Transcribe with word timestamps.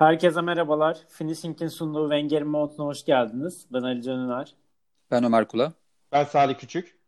Herkese 0.00 0.40
merhabalar. 0.40 0.98
Finishing'in 1.08 1.68
sunduğu 1.68 2.10
Wenger'in 2.10 2.48
Mont'una 2.48 2.86
hoş 2.86 3.04
geldiniz. 3.04 3.66
Ben 3.72 3.82
Ali 3.82 4.02
Can 4.02 4.18
Üner. 4.18 4.54
Ben 5.10 5.24
Ömer 5.24 5.48
Kula. 5.48 5.72
Ben 6.12 6.24
Salih 6.24 6.54
Küçük. 6.54 6.98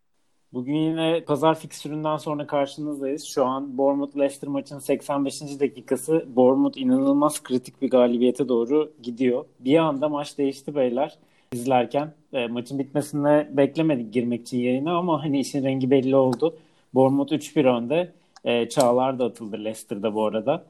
Bugün 0.53 0.75
yine 0.75 1.25
pazar 1.25 1.59
fikstüründen 1.59 2.17
sonra 2.17 2.47
karşınızdayız. 2.47 3.25
Şu 3.25 3.45
an 3.45 3.77
Bournemouth-Leicester 3.79 4.49
maçının 4.49 4.79
85. 4.79 5.41
dakikası. 5.61 6.27
Bournemouth 6.37 6.79
inanılmaz 6.79 7.43
kritik 7.43 7.83
bir 7.83 7.91
galibiyete 7.91 8.49
doğru 8.49 8.93
gidiyor. 9.03 9.45
Bir 9.61 9.79
anda 9.79 10.09
maç 10.09 10.39
değişti 10.39 10.75
beyler 10.75 11.19
izlerken. 11.53 12.15
E, 12.33 12.47
maçın 12.47 12.79
bitmesini 12.79 13.57
beklemedik 13.57 14.13
girmek 14.13 14.41
için 14.43 14.59
yayına 14.59 14.97
ama 14.97 15.25
hani 15.25 15.41
işin 15.41 15.65
rengi 15.65 15.91
belli 15.91 16.17
oldu. 16.17 16.57
Bournemouth 16.95 17.33
3-1 17.33 17.69
önde. 17.69 18.13
E, 18.45 18.69
Çağlar 18.69 19.19
da 19.19 19.25
atıldı 19.25 19.57
Leicester'da 19.57 20.15
bu 20.15 20.25
arada 20.25 20.65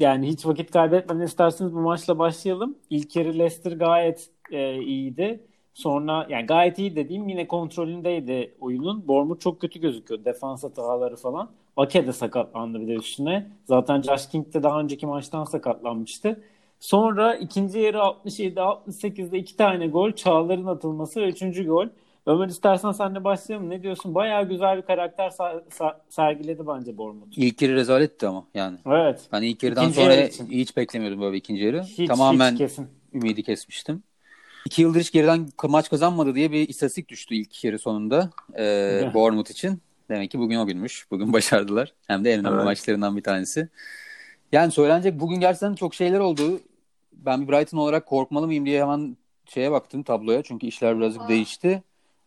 yani 0.00 0.28
hiç 0.28 0.46
vakit 0.46 0.70
kaybetmeden 0.70 1.20
isterseniz 1.20 1.74
bu 1.74 1.80
maçla 1.80 2.18
başlayalım. 2.18 2.78
İlk 2.90 3.16
yarı 3.16 3.38
Leicester 3.38 3.72
gayet 3.72 4.30
e, 4.50 4.82
iyiydi. 4.82 5.46
Sonra 5.74 6.26
yani 6.30 6.46
gayet 6.46 6.78
iyi 6.78 6.96
dediğim 6.96 7.28
yine 7.28 7.48
kontrolündeydi 7.48 8.54
oyunun. 8.60 9.08
Bournemouth 9.08 9.40
çok 9.40 9.60
kötü 9.60 9.80
gözüküyor. 9.80 10.24
Defans 10.24 10.64
hataları 10.64 11.16
falan. 11.16 11.50
Ake 11.76 12.06
de 12.06 12.12
sakatlandı 12.12 12.80
bir 12.80 12.88
de 12.88 12.94
üstüne. 12.94 13.50
Zaten 13.64 14.02
Josh 14.02 14.28
King 14.28 14.54
de 14.54 14.62
daha 14.62 14.80
önceki 14.80 15.06
maçtan 15.06 15.44
sakatlanmıştı. 15.44 16.42
Sonra 16.80 17.34
ikinci 17.34 17.78
yarı 17.78 17.98
67-68'de 17.98 19.38
iki 19.38 19.56
tane 19.56 19.86
gol. 19.86 20.12
Çağlar'ın 20.12 20.66
atılması 20.66 21.20
ve 21.20 21.28
üçüncü 21.28 21.66
gol. 21.66 21.86
Ömer 22.26 22.48
istersen 22.48 22.92
sen 22.92 23.14
de 23.14 23.24
başlayalım. 23.24 23.70
Ne 23.70 23.82
diyorsun? 23.82 24.14
Bayağı 24.14 24.48
güzel 24.48 24.76
bir 24.76 24.82
karakter 24.82 25.28
sa- 25.28 25.96
sergiledi 26.08 26.66
bence 26.66 26.98
Bournemouth. 26.98 27.38
İlk 27.38 27.62
yarı 27.62 27.74
rezaletti 27.74 28.26
ama 28.26 28.46
yani. 28.54 28.78
Evet. 28.86 29.28
Ben 29.32 29.42
ilk 29.42 29.62
yarıdan 29.62 29.82
ikinci 29.82 30.00
sonra 30.00 30.14
yarı 30.14 30.30
hiç 30.48 30.76
beklemiyordum 30.76 31.20
böyle 31.20 31.36
ikinci 31.36 31.64
yarı. 31.64 31.82
Hiç, 31.82 32.08
Tamamen 32.08 32.52
hiç 32.52 32.58
kesin. 32.58 32.88
ümidi 33.14 33.42
kesmiştim. 33.42 34.02
İki 34.66 34.82
yıldır 34.82 35.00
hiç 35.00 35.12
geriden 35.12 35.48
maç 35.62 35.90
kazanmadı 35.90 36.34
diye 36.34 36.52
bir 36.52 36.68
istatistik 36.68 37.08
düştü 37.08 37.34
ilk 37.34 37.64
yarı 37.64 37.78
sonunda 37.78 38.30
e, 38.58 39.10
Bournemouth 39.14 39.50
için. 39.50 39.82
Demek 40.08 40.30
ki 40.30 40.38
bugün 40.38 40.58
o 40.58 40.66
günmüş. 40.66 41.10
Bugün 41.10 41.32
başardılar. 41.32 41.92
Hem 42.06 42.24
de 42.24 42.32
en 42.32 42.40
önemli 42.40 42.54
evet. 42.54 42.64
maçlarından 42.64 43.16
bir 43.16 43.22
tanesi. 43.22 43.68
Yani 44.52 44.72
söylenecek 44.72 45.20
bugün 45.20 45.40
gerçekten 45.40 45.74
çok 45.74 45.94
şeyler 45.94 46.18
oldu. 46.18 46.60
Ben 47.12 47.42
bir 47.42 47.52
Brighton 47.52 47.78
olarak 47.78 48.06
korkmalı 48.06 48.46
mıyım 48.46 48.66
diye 48.66 48.82
hemen 48.82 49.16
şeye 49.46 49.72
baktım 49.72 50.02
tabloya. 50.02 50.42
Çünkü 50.42 50.66
işler 50.66 50.98
birazcık 50.98 51.28
değişti. 51.28 51.82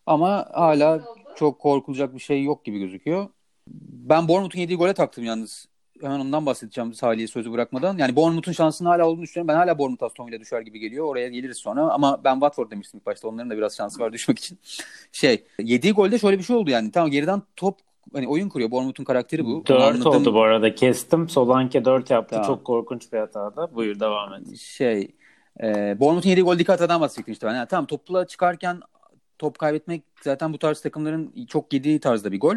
Ama 0.08 0.50
hala 0.54 1.02
çok 1.36 1.60
korkulacak 1.60 2.16
bir 2.16 2.20
şey 2.20 2.44
yok 2.44 2.66
gibi 2.66 2.80
gözüküyor. 2.80 3.28
Ben 3.92 4.28
Bournemouth'un 4.28 4.60
yediği 4.60 4.78
gole 4.78 4.94
taktım 4.94 5.24
yalnız. 5.24 5.68
Hemen 6.02 6.20
ondan 6.20 6.46
bahsedeceğim 6.46 6.94
Salih'e 6.94 7.28
sözü 7.28 7.52
bırakmadan. 7.52 7.98
Yani 7.98 8.16
Bournemouth'un 8.16 8.52
şansının 8.52 8.90
hala 8.90 9.08
olduğunu 9.08 9.22
düşünüyorum. 9.22 9.48
Ben 9.48 9.56
hala 9.56 9.78
Bournemouth 9.78 10.04
Aston 10.04 10.28
Villa 10.28 10.40
düşer 10.40 10.62
gibi 10.62 10.80
geliyor. 10.80 11.06
Oraya 11.06 11.30
geliriz 11.30 11.58
sonra. 11.58 11.82
Ama 11.82 12.24
ben 12.24 12.34
Watford 12.34 12.72
demiştim 12.72 13.00
ilk 13.00 13.06
başta. 13.06 13.28
Onların 13.28 13.50
da 13.50 13.58
biraz 13.58 13.76
şansı 13.78 14.00
var 14.00 14.14
düşmek 14.14 14.40
için. 14.40 14.60
Şey, 15.12 15.44
yediği 15.60 15.94
golde 15.94 16.20
şöyle 16.20 16.38
bir 16.38 16.44
şey 16.44 16.56
oldu 16.56 16.70
yani. 16.70 16.92
Tamam 16.92 17.12
geriden 17.12 17.42
top 17.56 17.78
hani 18.14 18.28
oyun 18.28 18.50
kuruyor. 18.50 18.72
Bournemouth'un 18.72 19.04
karakteri 19.04 19.46
bu. 19.46 19.66
4 19.68 19.82
anladım. 19.82 20.08
oldu 20.08 20.34
bu 20.34 20.42
arada. 20.42 20.76
Kestim. 20.76 21.30
Solanke 21.30 21.86
4 21.86 22.10
yaptı. 22.10 22.36
Tamam. 22.36 22.48
Çok 22.48 22.66
korkunç 22.66 23.14
bir 23.14 23.18
hatada. 23.18 23.76
Buyur 23.76 24.00
devam 24.00 24.34
et. 24.34 24.58
Şey, 24.58 25.12
e, 25.64 26.00
Bournemouth'un 26.00 26.30
yediği 26.30 26.44
goldeki 26.44 26.72
hatadan 26.72 27.02
bahsedecektim 27.02 27.32
işte 27.32 27.48
ben. 27.48 27.56
Yani, 27.56 27.68
tamam 27.68 27.86
topla 27.86 28.28
çıkarken 28.28 28.82
top 29.40 29.60
kaybetmek 29.60 30.04
zaten 30.22 30.54
bu 30.54 30.60
tarz 30.60 30.82
takımların 30.82 31.46
çok 31.48 31.74
yediği 31.74 32.00
tarzda 32.00 32.32
bir 32.32 32.40
gol. 32.40 32.56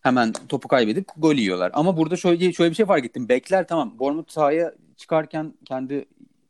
Hemen 0.00 0.32
topu 0.48 0.68
kaybedip 0.68 1.08
gol 1.16 1.34
yiyorlar. 1.34 1.70
Ama 1.74 1.96
burada 1.96 2.16
şöyle 2.16 2.52
şöyle 2.52 2.70
bir 2.70 2.76
şey 2.76 2.86
fark 2.86 3.04
ettim. 3.04 3.28
Bekler 3.28 3.68
tamam. 3.68 3.98
Bournemouth 3.98 4.30
sahaya 4.30 4.74
çıkarken 4.96 5.54
kendi 5.64 6.04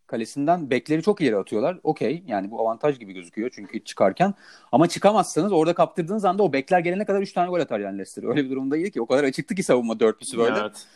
kalesinden 0.07 0.71
bekleri 0.71 1.03
çok 1.03 1.21
ileri 1.21 1.37
atıyorlar. 1.37 1.79
Okey 1.83 2.23
yani 2.27 2.51
bu 2.51 2.61
avantaj 2.61 2.99
gibi 2.99 3.13
gözüküyor 3.13 3.51
çünkü 3.55 3.85
çıkarken. 3.85 4.35
Ama 4.73 4.89
çıkamazsanız 4.89 5.53
orada 5.53 5.75
kaptırdığınız 5.75 6.25
anda 6.25 6.43
o 6.43 6.53
bekler 6.53 6.79
gelene 6.79 7.05
kadar 7.05 7.21
3 7.21 7.33
tane 7.33 7.51
gol 7.51 7.61
atar 7.61 7.81
yani 7.81 7.99
Leicester. 7.99 8.25
Öyle 8.25 8.45
bir 8.45 8.51
durumdaydı 8.51 8.91
ki 8.91 9.01
o 9.01 9.07
kadar 9.07 9.25
açıktı 9.25 9.55
ki 9.55 9.63
savunma 9.63 10.01
dörtlüsü 10.01 10.39
böyle. 10.39 10.59
Evet. 10.61 10.87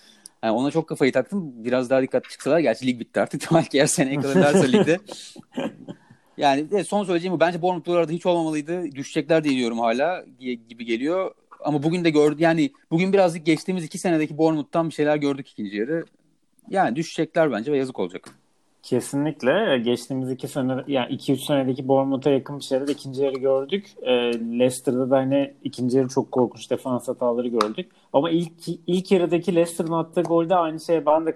Yani 0.43 0.53
ona 0.53 0.71
çok 0.71 0.89
kafayı 0.89 1.13
taktım. 1.13 1.65
Biraz 1.65 1.91
daha 1.91 2.03
dikkat 2.03 2.31
çıksalar. 2.31 2.59
Gerçi 2.59 2.87
lig 2.87 3.01
bitti 3.01 3.21
artık. 3.21 3.43
Belki 3.55 3.81
her 3.81 3.87
seneye 3.87 4.21
kalırlarsa 4.21 4.65
ligde. 4.65 5.01
Yani 6.39 6.85
son 6.85 7.05
söyleyeceğim 7.05 7.37
bu. 7.37 7.41
Bence 7.41 7.63
Bournemouth 7.63 7.89
bu 7.89 7.93
arada 7.93 8.13
hiç 8.13 8.27
olmamalıydı. 8.27 8.93
Düşecekler 8.93 9.45
diye 9.45 9.57
diyorum 9.57 9.79
hala 9.79 10.25
gibi 10.69 10.85
geliyor. 10.85 11.35
Ama 11.65 11.83
bugün 11.83 12.05
de 12.05 12.11
gördü 12.11 12.43
yani 12.43 12.71
bugün 12.91 13.13
birazcık 13.13 13.47
geçtiğimiz 13.47 13.85
iki 13.85 13.99
senedeki 13.99 14.39
Bournemouth'tan 14.39 14.89
bir 14.89 14.95
şeyler 14.95 15.17
gördük 15.17 15.49
ikinci 15.49 15.77
yarı. 15.77 16.05
Yani 16.71 16.97
düşecekler 16.97 17.53
bence 17.53 17.73
ve 17.73 17.79
yazık 17.79 17.99
olacak. 17.99 18.31
Kesinlikle. 18.83 19.79
Geçtiğimiz 19.79 20.31
iki 20.31 20.49
sene 20.49 20.85
yani 20.87 21.13
iki 21.13 21.33
üç 21.33 21.41
senedeki 21.41 21.89
Bournemouth'a 21.89 22.31
yakın 22.31 22.59
bir 22.59 22.65
şeyler 22.65 22.89
ikinci 22.89 23.23
yarı 23.23 23.39
gördük. 23.39 23.95
E, 24.03 24.13
Leicester'da 24.59 25.11
da 25.11 25.17
hani 25.17 25.55
ikinci 25.65 25.97
yarı 25.97 26.09
çok 26.09 26.33
korkunç 26.33 26.71
defans 26.71 27.09
hataları 27.09 27.49
gördük. 27.49 27.91
Ama 28.13 28.31
ilk 28.31 28.53
ilk 28.87 29.13
yarıdaki 29.13 29.55
Leicester'ın 29.55 29.93
attığı 29.93 30.23
golde 30.23 30.55
aynı 30.55 30.81
şeye 30.81 31.07
ben 31.07 31.27
de 31.27 31.35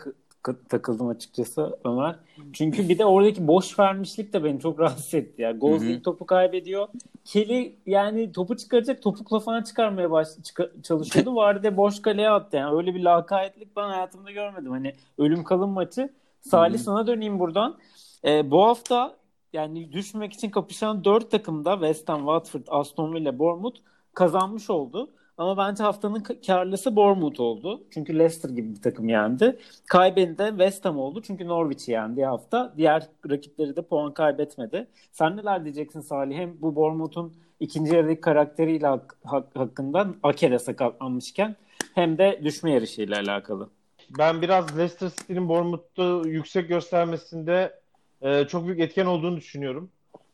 takıldım 0.68 1.08
açıkçası 1.08 1.78
Ömer. 1.84 2.16
Çünkü 2.52 2.88
bir 2.88 2.98
de 2.98 3.04
oradaki 3.04 3.46
boş 3.46 3.78
vermişlik 3.78 4.32
de 4.32 4.44
beni 4.44 4.60
çok 4.60 4.80
rahatsız 4.80 5.14
etti. 5.14 5.42
Yani 5.42 5.58
Gosling 5.58 6.04
topu 6.04 6.26
kaybediyor. 6.26 6.88
Kelly 7.24 7.76
yani 7.86 8.32
topu 8.32 8.56
çıkaracak 8.56 9.02
topukla 9.02 9.40
falan 9.40 9.62
çıkarmaya 9.62 10.10
baş, 10.10 10.28
çıka, 10.44 10.70
çalışıyordu. 10.82 11.36
Vardı 11.36 11.76
boş 11.76 12.02
kaleye 12.02 12.30
attı. 12.30 12.56
Yani 12.56 12.76
öyle 12.76 12.94
bir 12.94 13.00
lakayetlik 13.00 13.76
ben 13.76 13.88
hayatımda 13.88 14.30
görmedim. 14.30 14.70
Hani 14.70 14.94
ölüm 15.18 15.44
kalım 15.44 15.70
maçı. 15.70 16.10
Salih 16.40 16.78
sana 16.78 17.06
döneyim 17.06 17.38
buradan. 17.38 17.78
Ee, 18.24 18.50
bu 18.50 18.64
hafta 18.64 19.16
yani 19.52 19.92
düşmek 19.92 20.32
için 20.32 20.50
kapışan 20.50 21.04
dört 21.04 21.30
takımda 21.30 21.72
West 21.72 22.08
Ham, 22.08 22.18
Watford, 22.18 22.66
Aston 22.68 23.14
Villa, 23.14 23.38
Bournemouth 23.38 23.78
kazanmış 24.14 24.70
oldu. 24.70 25.10
Ama 25.40 25.56
bence 25.56 25.82
haftanın 25.82 26.22
karlısı 26.46 26.96
Bournemouth 26.96 27.40
oldu. 27.40 27.82
Çünkü 27.90 28.18
Leicester 28.18 28.50
gibi 28.50 28.74
bir 28.74 28.82
takım 28.82 29.08
yendi. 29.08 29.58
Kaybeden 29.86 30.38
de 30.38 30.48
West 30.48 30.84
Ham 30.84 30.98
oldu. 30.98 31.22
Çünkü 31.22 31.48
Norwich'i 31.48 31.92
yendi 31.92 32.24
hafta. 32.24 32.74
Diğer 32.76 33.08
rakipleri 33.30 33.76
de 33.76 33.82
puan 33.82 34.14
kaybetmedi. 34.14 34.86
Sen 35.12 35.36
neler 35.36 35.64
diyeceksin 35.64 36.00
Salih? 36.00 36.36
Hem 36.36 36.60
bu 36.60 36.76
Bournemouth'un 36.76 37.34
ikinci 37.60 37.94
yarıdaki 37.94 38.20
karakteriyle 38.20 38.86
hak, 38.86 39.16
hak, 39.24 39.56
hakkında 39.56 40.06
Ake'de 40.22 40.58
sakatlanmışken 40.58 41.56
hem 41.94 42.18
de 42.18 42.40
düşme 42.44 42.72
yarışıyla 42.72 43.20
alakalı. 43.20 43.70
Ben 44.18 44.42
biraz 44.42 44.78
Leicester 44.78 45.08
City'nin 45.08 45.48
Bournemouth'u 45.48 46.28
yüksek 46.28 46.68
göstermesinde 46.68 47.80
e, 48.22 48.44
çok 48.44 48.66
büyük 48.66 48.80
etken 48.80 49.06
olduğunu 49.06 49.36
düşünüyorum. 49.36 49.90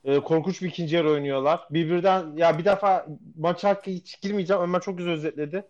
E, 0.06 0.20
korkunç 0.20 0.62
bir 0.62 0.68
ikinci 0.68 0.96
yarı 0.96 1.10
oynuyorlar. 1.10 1.60
Birbirden 1.70 2.36
ya 2.36 2.58
bir 2.58 2.64
defa 2.64 3.06
maç 3.38 3.64
hakkı 3.64 3.90
hiç 3.90 4.20
girmeyeceğim. 4.20 4.62
Ömer 4.62 4.80
çok 4.80 4.98
güzel 4.98 5.12
özetledi. 5.12 5.64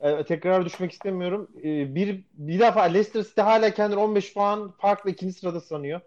E, 0.00 0.24
tekrar 0.24 0.64
düşmek 0.64 0.92
istemiyorum. 0.92 1.48
E, 1.64 1.94
bir 1.94 2.20
bir 2.34 2.60
defa 2.60 2.82
Leicester 2.82 3.22
City 3.22 3.40
hala 3.40 3.74
kendini 3.74 4.00
15 4.00 4.34
puan 4.34 4.70
farklı 4.78 5.10
ikinci 5.10 5.32
sırada 5.32 5.60
sanıyor. 5.60 6.00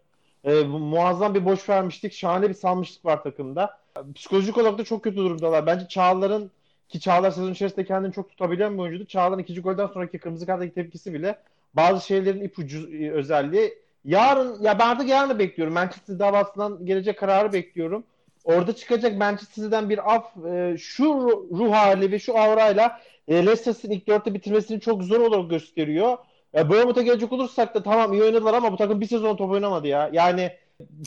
E, 0.44 0.54
muazzam 0.64 1.36
bir 1.36 1.46
boş 1.46 1.70
vermiştik. 1.70 2.14
Şahane 2.14 2.50
bir 2.50 2.54
salmışlık 2.54 3.06
var 3.06 3.24
takımda. 3.24 3.78
Psikolojik 4.16 4.58
olarak 4.58 4.78
da 4.78 4.84
çok 4.84 5.04
kötü 5.04 5.18
durumdalar. 5.18 5.66
Bence 5.66 5.88
Çağlar'ın 5.88 6.52
ki 6.90 7.00
Çağlar 7.00 7.32
sezon 7.32 7.52
içerisinde 7.52 7.86
kendini 7.86 8.14
çok 8.14 8.30
tutabilen 8.30 8.74
bir 8.74 8.80
oyuncuydu. 8.80 9.06
Çağlar'ın 9.06 9.42
ikinci 9.42 9.62
golden 9.62 9.88
sonraki 9.88 10.18
kırmızı 10.18 10.46
kartdaki 10.46 10.74
tepkisi 10.74 11.14
bile 11.14 11.40
bazı 11.74 12.06
şeylerin 12.06 12.44
ipucu 12.44 12.90
e, 12.90 13.12
özelliği 13.12 13.83
Yarın 14.06 14.62
ya 14.62 14.80
ben 14.80 14.88
artık 14.88 15.10
yarın 15.10 15.30
da 15.30 15.40
bekliyorum. 15.40 15.74
Manchester 15.74 16.20
davasından 16.20 16.86
gelecek 16.86 17.20
kararı 17.20 17.54
bekliyorum. 17.54 18.04
Orada 18.44 18.76
çıkacak 18.76 19.18
Manchester 19.18 19.56
City'den 19.56 19.90
bir 19.90 20.16
af 20.16 20.38
e, 20.48 20.78
şu 20.78 21.06
ruh 21.52 21.72
hali 21.72 22.12
ve 22.12 22.20
şu 22.20 22.38
aurayla 22.38 23.00
e, 23.28 23.34
Leicester 23.46 23.74
City'nin 23.74 23.96
ilk 23.96 24.08
dörtte 24.08 24.34
bitirmesini 24.34 24.80
çok 24.80 25.04
zor 25.04 25.20
olarak 25.20 25.50
gösteriyor. 25.50 26.18
E, 26.56 26.70
Bournemouth'a 26.70 27.02
gelecek 27.02 27.34
olursak 27.34 27.76
da 27.76 27.84
tamam 27.84 28.14
iyi 28.14 28.24
oynadılar 28.24 28.54
ama 28.54 28.72
bu 28.72 28.78
takım 28.78 29.02
bir 29.02 29.06
sezon 29.06 29.36
top 29.36 29.52
oynamadı 29.52 29.88
ya. 29.88 30.10
Yani 30.14 30.52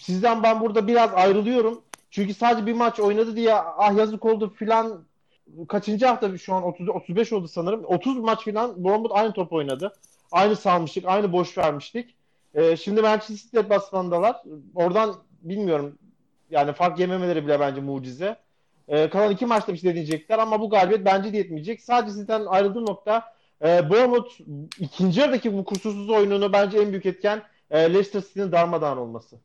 sizden 0.03 0.43
ben 0.43 0.61
burada 0.61 0.87
biraz 0.87 1.11
ayrılıyorum. 1.15 1.83
Çünkü 2.11 2.35
sadece 2.35 2.67
bir 2.67 2.73
maç 2.73 3.01
oynadı 3.01 3.37
diye 3.37 3.55
ah 3.55 3.97
yazık 3.97 4.25
oldu 4.25 4.55
filan 4.57 5.05
kaçıncı 5.69 6.07
hafta 6.07 6.39
şu 6.39 6.55
an 6.55 6.63
30 6.63 6.89
35 6.89 7.33
oldu 7.33 7.49
sanırım. 7.49 7.85
30 7.85 8.19
maç 8.19 8.45
filan 8.45 8.85
Bournemouth 8.85 9.17
aynı 9.17 9.33
top 9.33 9.53
oynadı. 9.53 9.93
Aynı 10.33 10.57
salmıştık, 10.57 11.05
aynı 11.07 11.33
boş 11.33 11.59
vermiştik. 11.59 12.15
E, 12.57 12.77
şimdi 12.77 13.03
Manchester 13.03 13.37
City 13.37 13.57
deplasmandalar. 13.57 14.43
Oradan 14.75 15.15
bilmiyorum 15.43 15.99
yani 16.51 16.73
fark 16.73 16.99
yememeleri 16.99 17.45
bile 17.47 17.61
bence 17.61 17.81
mucize. 17.81 18.37
E, 18.89 19.11
kalan 19.11 19.31
iki 19.31 19.47
maçta 19.47 19.73
bir 19.73 19.79
şey 19.79 19.91
deneyecekler 19.91 20.39
ama 20.39 20.61
bu 20.61 20.71
galibiyet 20.71 21.05
bence 21.05 21.33
de 21.33 21.37
yetmeyecek. 21.37 21.83
Sadece 21.83 22.13
sizden 22.13 22.47
ayrıldığı 22.47 22.87
nokta 22.87 23.33
e, 23.65 23.91
Bournemouth 23.91 24.33
ikinci 24.79 25.21
yarıdaki 25.21 25.59
bu 25.59 25.65
kusursuz 25.65 26.11
oyununu 26.11 26.53
bence 26.53 26.79
en 26.79 26.91
büyük 26.91 27.07
etken 27.07 27.43
e, 27.71 27.79
Leicester 27.79 28.21
City'nin 28.21 28.53
darmadağın 28.53 28.97
olması. 28.97 29.37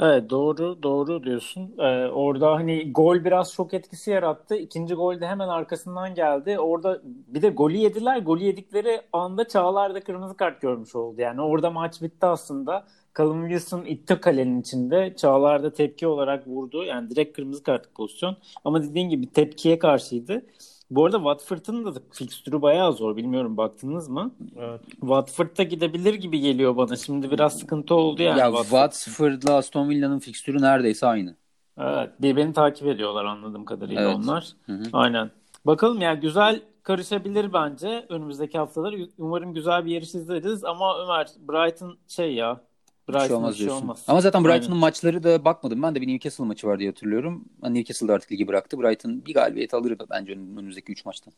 Evet 0.00 0.30
doğru 0.30 0.82
doğru 0.82 1.24
diyorsun. 1.24 1.74
Ee, 1.78 2.06
orada 2.06 2.52
hani 2.54 2.92
gol 2.92 3.24
biraz 3.24 3.52
şok 3.52 3.74
etkisi 3.74 4.10
yarattı. 4.10 4.56
İkinci 4.56 4.94
gol 4.94 5.20
de 5.20 5.26
hemen 5.26 5.48
arkasından 5.48 6.14
geldi. 6.14 6.58
Orada 6.58 7.00
bir 7.04 7.42
de 7.42 7.48
golü 7.48 7.76
yediler. 7.76 8.18
Golü 8.18 8.44
yedikleri 8.44 9.00
anda 9.12 9.48
Çağlar 9.48 9.94
da 9.94 10.00
kırmızı 10.04 10.36
kart 10.36 10.60
görmüş 10.60 10.94
oldu. 10.96 11.20
Yani 11.20 11.40
orada 11.40 11.70
maç 11.70 12.02
bitti 12.02 12.26
aslında. 12.26 12.86
Callum 13.18 13.48
Wilson 13.48 13.84
itti 13.84 14.20
kalenin 14.20 14.60
içinde. 14.60 15.14
Çağlar 15.16 15.62
da 15.62 15.72
tepki 15.72 16.06
olarak 16.06 16.46
vurdu. 16.48 16.84
Yani 16.84 17.10
direkt 17.10 17.36
kırmızı 17.36 17.62
kartlık 17.62 17.94
pozisyon. 17.94 18.36
Ama 18.64 18.82
dediğin 18.82 19.08
gibi 19.08 19.32
tepkiye 19.32 19.78
karşıydı. 19.78 20.42
Bu 20.90 21.04
arada 21.04 21.16
Watford'un 21.16 21.84
da 21.84 22.00
fikstürü 22.12 22.62
bayağı 22.62 22.92
zor. 22.92 23.16
Bilmiyorum 23.16 23.56
baktınız 23.56 24.08
mı? 24.08 24.30
Evet. 24.56 24.80
Watford'da 24.90 25.62
gidebilir 25.62 26.14
gibi 26.14 26.40
geliyor 26.40 26.76
bana. 26.76 26.96
Şimdi 26.96 27.30
biraz 27.30 27.58
sıkıntı 27.58 27.94
oldu 27.94 28.22
yani. 28.22 28.38
Ya 28.38 28.46
Watford. 28.46 28.90
Watford'la 28.90 29.56
Aston 29.56 29.90
Villa'nın 29.90 30.18
fikstürü 30.18 30.62
neredeyse 30.62 31.06
aynı. 31.06 31.36
Evet. 31.78 32.10
Birbirini 32.20 32.52
takip 32.52 32.88
ediyorlar 32.88 33.24
anladığım 33.24 33.64
kadarıyla 33.64 34.02
evet. 34.02 34.16
onlar. 34.16 34.48
Hı 34.66 34.72
hı. 34.72 34.82
Aynen. 34.92 35.30
Bakalım 35.66 36.00
yani 36.00 36.20
güzel 36.20 36.62
karışabilir 36.82 37.52
bence 37.52 38.06
önümüzdeki 38.08 38.58
haftalar. 38.58 38.94
Umarım 39.18 39.54
güzel 39.54 39.84
bir 39.86 39.90
yarış 39.90 40.14
izleriz 40.14 40.64
ama 40.64 40.98
Ömer 40.98 41.26
Brighton 41.48 41.98
şey 42.08 42.34
ya 42.34 42.60
Brighton 43.08 43.26
şey 43.26 43.36
olmaz 43.36 43.56
şey 43.56 43.70
olmaz. 43.70 44.04
Ama 44.08 44.20
zaten 44.20 44.44
Brighton'un 44.44 44.78
maçları 44.78 45.22
da 45.22 45.44
bakmadım. 45.44 45.82
Ben 45.82 45.94
de 45.94 46.00
bir 46.00 46.08
Newcastle 46.08 46.44
maçı 46.44 46.66
var 46.66 46.78
diye 46.78 46.88
hatırlıyorum. 46.90 47.44
Newcastle 47.62 48.08
da 48.08 48.12
artık 48.12 48.32
ligi 48.32 48.48
bıraktı. 48.48 48.78
Brighton 48.82 49.26
bir 49.26 49.34
galibiyet 49.34 49.74
alır 49.74 49.96
bence 50.10 50.32
önümüzdeki 50.32 50.92
3 50.92 51.04
maçtan. 51.04 51.32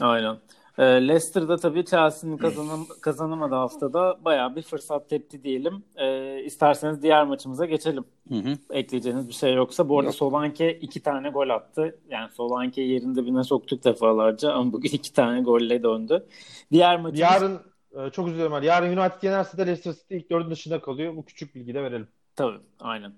Aynen. 0.00 0.36
E, 0.78 0.82
Leicester'da 0.82 1.56
tabii 1.56 1.84
Chelsea'nin 1.84 2.36
kazanam 2.36 2.86
kazanamadığı 3.00 3.54
haftada 3.54 4.24
bayağı 4.24 4.56
bir 4.56 4.62
fırsat 4.62 5.08
tepti 5.08 5.42
diyelim. 5.42 5.84
E, 5.96 6.38
isterseniz 6.44 7.02
diğer 7.02 7.24
maçımıza 7.24 7.66
geçelim. 7.66 8.04
Hı 8.28 8.34
hı. 8.34 8.58
Ekleyeceğiniz 8.70 9.28
bir 9.28 9.32
şey 9.32 9.54
yoksa. 9.54 9.88
Bu 9.88 9.98
arada 9.98 10.08
Yok. 10.08 10.14
Solanke 10.14 10.78
iki 10.78 11.02
tane 11.02 11.30
gol 11.30 11.48
attı. 11.48 11.98
Yani 12.10 12.30
Solanke 12.30 12.82
yerinde 12.82 13.24
birine 13.24 13.44
soktuk 13.44 13.84
defalarca 13.84 14.52
ama 14.52 14.72
bugün 14.72 14.90
iki 14.90 15.12
tane 15.12 15.40
golle 15.40 15.82
döndü. 15.82 16.26
Diğer 16.72 17.00
maçımız... 17.00 17.20
Yarın 17.20 17.60
e, 17.96 18.10
çok 18.10 18.28
üzülüyorum. 18.28 18.52
Var. 18.52 18.62
Yarın 18.62 18.96
United 18.96 19.22
yenerse 19.22 19.58
de 19.58 19.66
Leicester 19.66 19.92
City 19.92 20.16
ilk 20.16 20.30
dördün 20.30 20.50
dışında 20.50 20.80
kalıyor. 20.80 21.16
Bu 21.16 21.24
küçük 21.24 21.54
bilgi 21.54 21.74
de 21.74 21.82
verelim. 21.82 22.08
Tabii 22.36 22.58
aynen. 22.80 23.12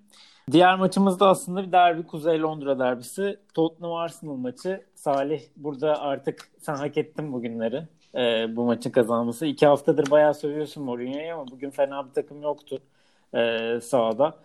Diğer 0.51 0.79
maçımız 0.79 1.21
da 1.21 1.29
aslında 1.29 1.67
bir 1.67 1.73
derbi. 1.73 2.07
Kuzey 2.07 2.41
Londra 2.41 2.79
derbisi. 2.79 3.41
Tottenham 3.55 3.93
Arsenal 3.93 4.37
maçı. 4.37 4.87
Salih 4.95 5.43
burada 5.57 6.01
artık 6.01 6.51
sen 6.61 6.75
hak 6.75 6.97
ettin 6.99 7.33
bugünleri. 7.33 7.89
Ee, 8.15 8.57
bu 8.57 8.65
maçın 8.65 8.91
kazanması. 8.91 9.47
İki 9.47 9.67
haftadır 9.67 10.11
bayağı 10.11 10.35
sövüyorsun 10.35 10.85
Mourinho'yu 10.85 11.35
ama 11.35 11.51
bugün 11.51 11.71
fena 11.71 12.07
bir 12.09 12.13
takım 12.13 12.43
yoktu 12.43 12.79
e, 13.35 13.81
sahada. 13.83 14.39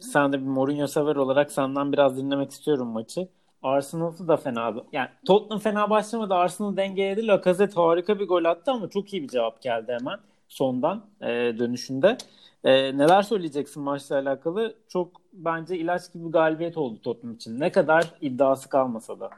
Sen 0.00 0.32
de 0.32 0.40
bir 0.40 0.46
Mourinho 0.46 0.86
sever 0.86 1.16
olarak 1.16 1.52
senden 1.52 1.92
biraz 1.92 2.16
dinlemek 2.16 2.50
istiyorum 2.50 2.88
maçı. 2.88 3.28
Arsenal'ı 3.62 4.28
da 4.28 4.36
fena. 4.36 4.74
Yani 4.92 5.08
Tottenham 5.26 5.58
fena 5.58 5.90
başlamadı. 5.90 6.34
Arsenal 6.34 6.76
dengeledi. 6.76 7.26
Lacazette 7.26 7.74
harika 7.74 8.18
bir 8.20 8.28
gol 8.28 8.44
attı 8.44 8.70
ama 8.70 8.90
çok 8.90 9.12
iyi 9.12 9.22
bir 9.22 9.28
cevap 9.28 9.62
geldi 9.62 9.96
hemen 10.00 10.18
sondan 10.48 11.04
e, 11.20 11.26
dönüşünde. 11.58 12.16
E, 12.64 12.98
neler 12.98 13.22
söyleyeceksin 13.22 13.82
maçla 13.82 14.16
alakalı? 14.16 14.74
Çok 14.88 15.08
bence 15.32 15.76
ilaç 15.78 16.12
gibi 16.12 16.26
bir 16.26 16.32
galibiyet 16.32 16.76
oldu 16.76 17.00
Tottenham 17.02 17.36
için. 17.36 17.60
Ne 17.60 17.72
kadar 17.72 18.04
iddiası 18.20 18.68
kalmasa 18.68 19.20
da. 19.20 19.30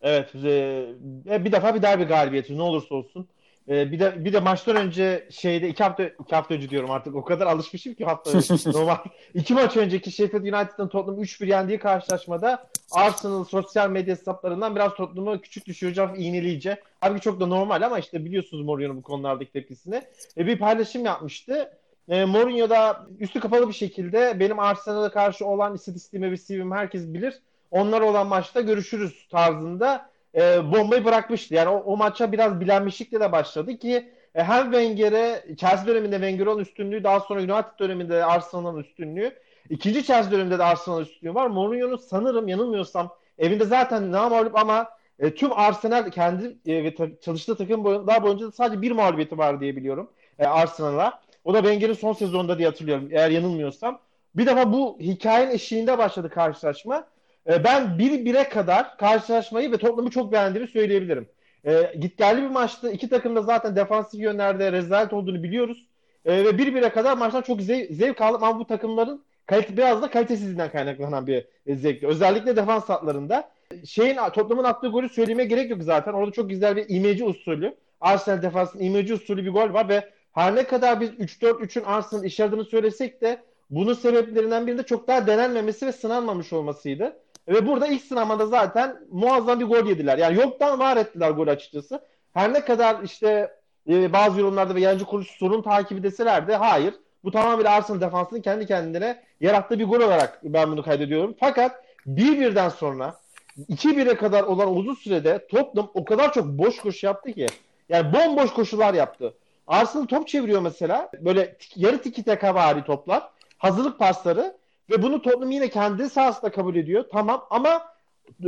Evet. 0.00 0.34
E, 0.34 1.44
bir 1.44 1.52
defa 1.52 1.74
bir 1.74 1.82
derbi 1.82 2.04
galibiyeti 2.04 2.58
ne 2.58 2.62
olursa 2.62 2.94
olsun. 2.94 3.28
E, 3.70 3.92
bir 3.92 4.00
de 4.00 4.24
bir 4.24 4.32
de 4.32 4.40
maçtan 4.40 4.76
önce 4.76 5.28
şeyde 5.30 5.68
iki 5.68 5.82
hafta 5.82 6.02
iki 6.04 6.34
hafta 6.34 6.54
önce 6.54 6.70
diyorum 6.70 6.90
artık 6.90 7.14
o 7.14 7.24
kadar 7.24 7.46
alışmışım 7.46 7.94
ki 7.94 8.04
hafta 8.04 8.30
normal 8.72 8.96
iki 9.34 9.54
maç 9.54 9.76
önceki 9.76 10.12
Sheffield 10.12 10.42
United'ın 10.42 10.88
Tottenham 10.88 11.22
3-1 11.22 11.46
yendiği 11.46 11.78
karşılaşmada 11.78 12.66
Arsenal 12.92 13.44
sosyal 13.44 13.90
medya 13.90 14.14
hesaplarından 14.14 14.76
biraz 14.76 14.94
Tottenham'ı 14.94 15.40
küçük 15.40 15.66
düşüreceğim 15.66 16.10
iğneleyici. 16.16 16.76
Abi 17.02 17.20
çok 17.20 17.40
da 17.40 17.46
normal 17.46 17.82
ama 17.82 17.98
işte 17.98 18.24
biliyorsunuz 18.24 18.64
Mourinho'nun 18.64 18.96
bu 18.96 19.02
konulardaki 19.02 19.52
tepkisini. 19.52 20.02
E, 20.36 20.46
bir 20.46 20.58
paylaşım 20.58 21.04
yapmıştı. 21.04 21.70
E, 22.08 22.24
Mourinho 22.24 22.70
da 22.70 23.06
üstü 23.20 23.40
kapalı 23.40 23.68
bir 23.68 23.74
şekilde 23.74 24.40
benim 24.40 24.58
Arsenal'a 24.58 25.10
karşı 25.10 25.46
olan 25.46 25.74
istatistiğimi 25.74 26.30
ve 26.30 26.36
CV'mi 26.36 26.74
herkes 26.74 27.06
bilir. 27.06 27.40
Onlar 27.70 28.00
olan 28.00 28.26
maçta 28.26 28.60
görüşürüz 28.60 29.28
tarzında 29.30 30.09
e, 30.34 30.72
bombayı 30.72 31.04
bırakmıştı. 31.04 31.54
Yani 31.54 31.68
o, 31.68 31.76
o 31.76 31.96
maça 31.96 32.32
biraz 32.32 32.60
bilenmişlikle 32.60 33.20
de 33.20 33.32
başladı 33.32 33.76
ki 33.78 34.08
e, 34.34 34.42
hem 34.42 34.62
Wenger'e 34.64 35.44
Chelsea 35.56 35.86
döneminde 35.86 36.16
Wenger'ın 36.16 36.58
üstünlüğü 36.58 37.04
daha 37.04 37.20
sonra 37.20 37.40
United 37.40 37.78
döneminde 37.78 38.24
Arsenal'ın 38.24 38.78
üstünlüğü 38.80 39.38
ikinci 39.70 40.04
Chelsea 40.04 40.32
döneminde 40.32 40.58
de 40.58 40.64
Arsenal 40.64 41.02
üstünlüğü 41.02 41.34
var. 41.34 41.46
Mourinho'nun 41.46 41.96
sanırım 41.96 42.48
yanılmıyorsam 42.48 43.14
evinde 43.38 43.64
zaten 43.64 44.12
ne 44.12 44.28
mağlup 44.28 44.58
ama 44.58 44.88
e, 45.18 45.34
tüm 45.34 45.52
Arsenal 45.52 46.10
kendi 46.10 46.58
e, 46.66 46.84
ve 46.84 46.94
çalıştığı 47.20 47.56
takım 47.56 47.84
boy- 47.84 48.06
daha 48.06 48.22
boyunca 48.22 48.46
da 48.46 48.52
sadece 48.52 48.82
bir 48.82 48.90
mağlubiyeti 48.92 49.38
var 49.38 49.60
diye 49.60 49.76
biliyorum 49.76 50.10
e, 50.38 50.46
Arsenal'a. 50.46 51.20
O 51.44 51.54
da 51.54 51.58
Wenger'in 51.58 51.92
son 51.92 52.12
sezonunda 52.12 52.58
diye 52.58 52.68
hatırlıyorum 52.68 53.08
eğer 53.12 53.30
yanılmıyorsam. 53.30 54.00
Bir 54.34 54.46
defa 54.46 54.72
bu 54.72 54.98
hikayenin 55.00 55.50
eşiğinde 55.50 55.98
başladı 55.98 56.30
karşılaşma. 56.30 57.06
E, 57.48 57.64
ben 57.64 57.98
bir 57.98 58.24
bire 58.24 58.48
kadar 58.48 58.96
karşılaşmayı 58.98 59.72
ve 59.72 59.76
toplamı 59.76 60.10
çok 60.10 60.32
beğendiğimi 60.32 60.70
söyleyebilirim. 60.70 61.28
E, 61.66 61.94
gitgelli 62.00 62.42
bir 62.42 62.48
maçtı. 62.48 62.90
İki 62.90 63.08
takım 63.08 63.36
da 63.36 63.42
zaten 63.42 63.76
defansif 63.76 64.20
yönlerde 64.20 64.72
rezalet 64.72 65.12
olduğunu 65.12 65.42
biliyoruz. 65.42 65.86
E, 66.24 66.44
ve 66.44 66.58
bir 66.58 66.74
bire 66.74 66.88
kadar 66.88 67.16
maçtan 67.16 67.42
çok 67.42 67.60
zev- 67.60 67.92
zevk 67.92 68.20
aldım 68.20 68.44
ama 68.44 68.58
bu 68.58 68.66
takımların 68.66 69.24
kalite, 69.46 69.76
biraz 69.76 70.02
da 70.02 70.10
kalitesizliğinden 70.10 70.70
kaynaklanan 70.70 71.26
bir 71.26 71.46
zevkti. 71.66 72.06
Özellikle 72.06 72.56
defans 72.56 72.88
hatlarında. 72.88 73.50
Şeyin 73.84 74.16
toplamın 74.34 74.64
attığı 74.64 74.88
golü 74.88 75.08
söylemeye 75.08 75.48
gerek 75.48 75.70
yok 75.70 75.82
zaten. 75.82 76.12
Orada 76.12 76.32
çok 76.32 76.50
güzel 76.50 76.76
bir 76.76 76.84
imece 76.88 77.24
usulü. 77.24 77.74
Arsenal 78.00 78.42
defansının 78.42 78.82
imece 78.82 79.14
usulü 79.14 79.44
bir 79.44 79.50
gol 79.50 79.72
var 79.72 79.88
ve 79.88 80.10
her 80.32 80.54
ne 80.56 80.64
kadar 80.64 81.00
biz 81.00 81.10
3-4-3'ün 81.10 81.84
Arsenal 81.84 82.24
iş 82.24 82.38
yaradığını 82.38 82.64
söylesek 82.64 83.20
de 83.20 83.42
bunun 83.70 83.94
sebeplerinden 83.94 84.66
biri 84.66 84.78
de 84.78 84.82
çok 84.82 85.08
daha 85.08 85.26
denenmemesi 85.26 85.86
ve 85.86 85.92
sınanmamış 85.92 86.52
olmasıydı. 86.52 87.16
Ve 87.50 87.66
burada 87.66 87.86
ilk 87.86 88.02
sınamada 88.02 88.46
zaten 88.46 88.96
muazzam 89.10 89.60
bir 89.60 89.64
gol 89.64 89.86
yediler. 89.86 90.18
Yani 90.18 90.36
yoktan 90.36 90.78
var 90.78 90.96
ettiler 90.96 91.30
gol 91.30 91.48
açıkçası. 91.48 92.00
Her 92.34 92.52
ne 92.52 92.64
kadar 92.64 93.02
işte 93.02 93.50
e, 93.88 94.12
bazı 94.12 94.40
yorumlarda 94.40 94.74
ve 94.74 94.80
yancı 94.80 95.04
kuruluş 95.04 95.30
sorun 95.30 95.62
takibi 95.62 96.02
deseler 96.02 96.48
de 96.48 96.56
hayır. 96.56 96.94
Bu 97.24 97.30
tamamıyla 97.30 97.70
Arsenal 97.70 98.00
defansının 98.00 98.40
kendi 98.40 98.66
kendine 98.66 99.22
yarattığı 99.40 99.78
bir 99.78 99.84
gol 99.84 100.00
olarak 100.00 100.40
ben 100.44 100.72
bunu 100.72 100.82
kaydediyorum. 100.82 101.34
Fakat 101.40 101.84
bir 102.06 102.40
birden 102.40 102.68
sonra 102.68 103.16
2-1'e 103.58 104.14
kadar 104.14 104.42
olan 104.42 104.76
uzun 104.76 104.94
sürede 104.94 105.46
Tottenham 105.46 105.90
o 105.94 106.04
kadar 106.04 106.32
çok 106.32 106.46
boş 106.46 106.78
koşu 106.78 107.06
yaptı 107.06 107.32
ki. 107.32 107.46
Yani 107.88 108.12
bomboş 108.12 108.52
koşular 108.52 108.94
yaptı. 108.94 109.34
Arsenal 109.66 110.06
top 110.06 110.28
çeviriyor 110.28 110.60
mesela. 110.60 111.10
Böyle 111.20 111.56
yarı 111.76 112.02
tiki 112.02 112.22
taka 112.22 112.54
vari 112.54 112.84
toplar. 112.84 113.22
Hazırlık 113.58 113.98
pasları. 113.98 114.59
Ve 114.90 115.02
bunu 115.02 115.22
Tottenham 115.22 115.50
yine 115.50 115.68
kendi 115.70 116.10
sahasında 116.10 116.50
kabul 116.50 116.76
ediyor. 116.76 117.04
Tamam 117.12 117.46
ama 117.50 117.82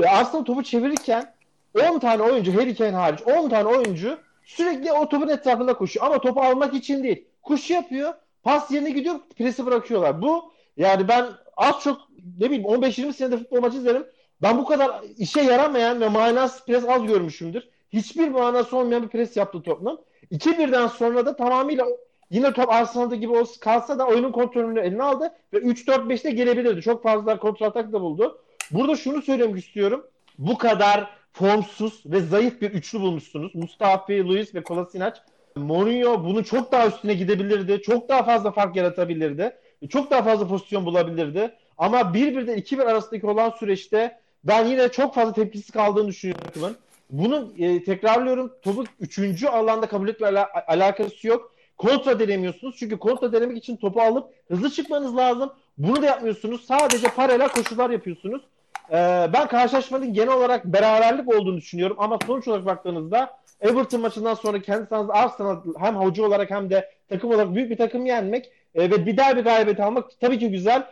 Arsenal 0.08 0.44
topu 0.44 0.62
çevirirken 0.62 1.34
10 1.92 1.98
tane 1.98 2.22
oyuncu 2.22 2.60
Harry 2.60 2.74
Kane 2.74 2.90
hariç 2.90 3.20
10 3.26 3.48
tane 3.48 3.68
oyuncu 3.68 4.18
sürekli 4.44 4.92
o 4.92 5.08
topun 5.08 5.28
etrafında 5.28 5.74
koşuyor. 5.74 6.06
Ama 6.06 6.20
topu 6.20 6.40
almak 6.40 6.74
için 6.74 7.02
değil. 7.02 7.24
Koşu 7.42 7.72
yapıyor. 7.72 8.14
Pas 8.42 8.70
yerine 8.70 8.90
gidiyor. 8.90 9.14
Presi 9.38 9.66
bırakıyorlar. 9.66 10.22
Bu 10.22 10.52
yani 10.76 11.08
ben 11.08 11.26
az 11.56 11.80
çok 11.80 12.00
ne 12.40 12.50
bileyim 12.50 12.64
15-20 12.64 13.12
senede 13.12 13.36
futbol 13.36 13.60
maçı 13.60 13.76
izlerim. 13.76 14.06
Ben 14.42 14.58
bu 14.58 14.64
kadar 14.64 15.00
işe 15.18 15.40
yaramayan 15.40 16.00
ve 16.00 16.08
manasız 16.08 16.64
pres 16.64 16.88
az 16.88 17.06
görmüşümdür. 17.06 17.68
Hiçbir 17.92 18.28
manası 18.28 18.76
olmayan 18.76 19.02
bir 19.02 19.08
pres 19.08 19.36
yaptı 19.36 19.62
Tottenham. 19.62 19.98
2-1'den 20.32 20.86
sonra 20.86 21.26
da 21.26 21.36
tamamıyla 21.36 21.86
Yine 22.32 22.52
top 22.52 22.72
Arsenal'da 22.72 23.14
gibi 23.14 23.32
olsa 23.32 23.60
kalsa 23.60 23.98
da 23.98 24.06
oyunun 24.06 24.32
kontrolünü 24.32 24.80
eline 24.80 25.02
aldı 25.02 25.32
ve 25.52 25.58
3-4-5'te 25.58 26.30
gelebilirdi. 26.30 26.82
Çok 26.82 27.02
fazla 27.02 27.38
kontratak 27.38 27.92
da 27.92 28.00
buldu. 28.00 28.38
Burada 28.70 28.96
şunu 28.96 29.22
söylemek 29.22 29.64
istiyorum. 29.64 30.06
Bu 30.38 30.58
kadar 30.58 31.10
formsuz 31.32 32.02
ve 32.06 32.20
zayıf 32.20 32.60
bir 32.60 32.70
üçlü 32.70 33.00
bulmuşsunuz. 33.00 33.54
Mustafi, 33.54 34.24
Luis 34.24 34.54
ve 34.54 34.62
Kolasinac. 34.62 35.16
Mourinho 35.56 36.24
bunu 36.24 36.44
çok 36.44 36.72
daha 36.72 36.86
üstüne 36.86 37.14
gidebilirdi. 37.14 37.82
Çok 37.82 38.08
daha 38.08 38.22
fazla 38.22 38.52
fark 38.52 38.76
yaratabilirdi. 38.76 39.56
Çok 39.88 40.10
daha 40.10 40.22
fazla 40.22 40.48
pozisyon 40.48 40.86
bulabilirdi. 40.86 41.54
Ama 41.78 42.00
1-1'den 42.00 42.58
2-1 42.58 42.82
arasındaki 42.84 43.26
olan 43.26 43.50
süreçte 43.50 44.18
ben 44.44 44.66
yine 44.66 44.88
çok 44.88 45.14
fazla 45.14 45.32
tepkisiz 45.32 45.70
kaldığını 45.70 46.08
düşünüyorum. 46.08 46.76
Bunu 47.10 47.52
e, 47.58 47.84
tekrarlıyorum. 47.84 48.52
Topu 48.62 48.84
3. 49.00 49.44
alanda 49.44 49.86
kabul 49.86 50.08
etme 50.08 50.26
al- 50.26 50.62
alakası 50.66 51.26
yok 51.26 51.51
kontra 51.78 52.20
denemiyorsunuz. 52.20 52.76
Çünkü 52.78 52.98
kontra 52.98 53.32
denemek 53.32 53.56
için 53.56 53.76
topu 53.76 54.00
alıp 54.00 54.30
hızlı 54.48 54.70
çıkmanız 54.70 55.16
lazım. 55.16 55.52
Bunu 55.78 56.02
da 56.02 56.06
yapmıyorsunuz. 56.06 56.64
Sadece 56.64 57.08
paralel 57.08 57.48
koşular 57.48 57.90
yapıyorsunuz. 57.90 58.42
Ee, 58.90 59.28
ben 59.32 59.48
karşılaşmanın 59.48 60.14
genel 60.14 60.32
olarak 60.32 60.64
beraberlik 60.64 61.34
olduğunu 61.34 61.56
düşünüyorum. 61.56 61.96
Ama 62.00 62.18
sonuç 62.26 62.48
olarak 62.48 62.66
baktığınızda 62.66 63.30
Everton 63.60 64.00
maçından 64.00 64.34
sonra 64.34 64.62
kendi 64.62 64.86
sahanızda 64.86 65.14
Arsenal 65.14 65.56
hem 65.78 65.96
hoca 65.96 66.24
olarak 66.24 66.50
hem 66.50 66.70
de 66.70 66.90
takım 67.08 67.30
olarak 67.30 67.54
büyük 67.54 67.70
bir 67.70 67.76
takım 67.76 68.06
yenmek 68.06 68.50
e, 68.74 68.90
ve 68.90 69.06
bir 69.06 69.16
daha 69.16 69.36
bir 69.36 69.44
galibiyet 69.44 69.80
almak 69.80 70.20
tabii 70.20 70.38
ki 70.38 70.50
güzel. 70.50 70.86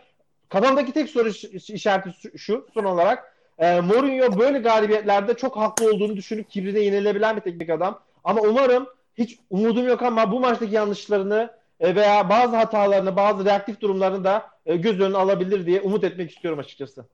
Kafamdaki 0.49 0.91
tek 0.91 1.09
soru 1.09 1.29
işareti 1.73 2.37
şu 2.37 2.67
son 2.73 2.83
olarak. 2.83 3.35
E, 3.59 3.81
Mourinho 3.81 4.39
böyle 4.39 4.59
galibiyetlerde 4.59 5.33
çok 5.33 5.57
haklı 5.57 5.89
olduğunu 5.89 6.17
düşünüp 6.17 6.49
kibrine 6.49 6.79
yenilebilen 6.79 7.35
bir 7.35 7.41
teknik 7.41 7.69
adam. 7.69 7.99
Ama 8.23 8.41
umarım 8.41 8.87
hiç 9.17 9.39
umudum 9.49 9.87
yok 9.87 10.01
ama 10.01 10.31
bu 10.31 10.39
maçtaki 10.39 10.75
yanlışlarını 10.75 11.49
e, 11.79 11.95
veya 11.95 12.29
bazı 12.29 12.55
hatalarını, 12.55 13.15
bazı 13.15 13.45
reaktif 13.45 13.81
durumlarını 13.81 14.23
da 14.23 14.45
e, 14.65 14.77
göz 14.77 14.99
önüne 14.99 15.17
alabilir 15.17 15.65
diye 15.65 15.81
umut 15.81 16.03
etmek 16.03 16.31
istiyorum 16.31 16.59
açıkçası. 16.59 17.05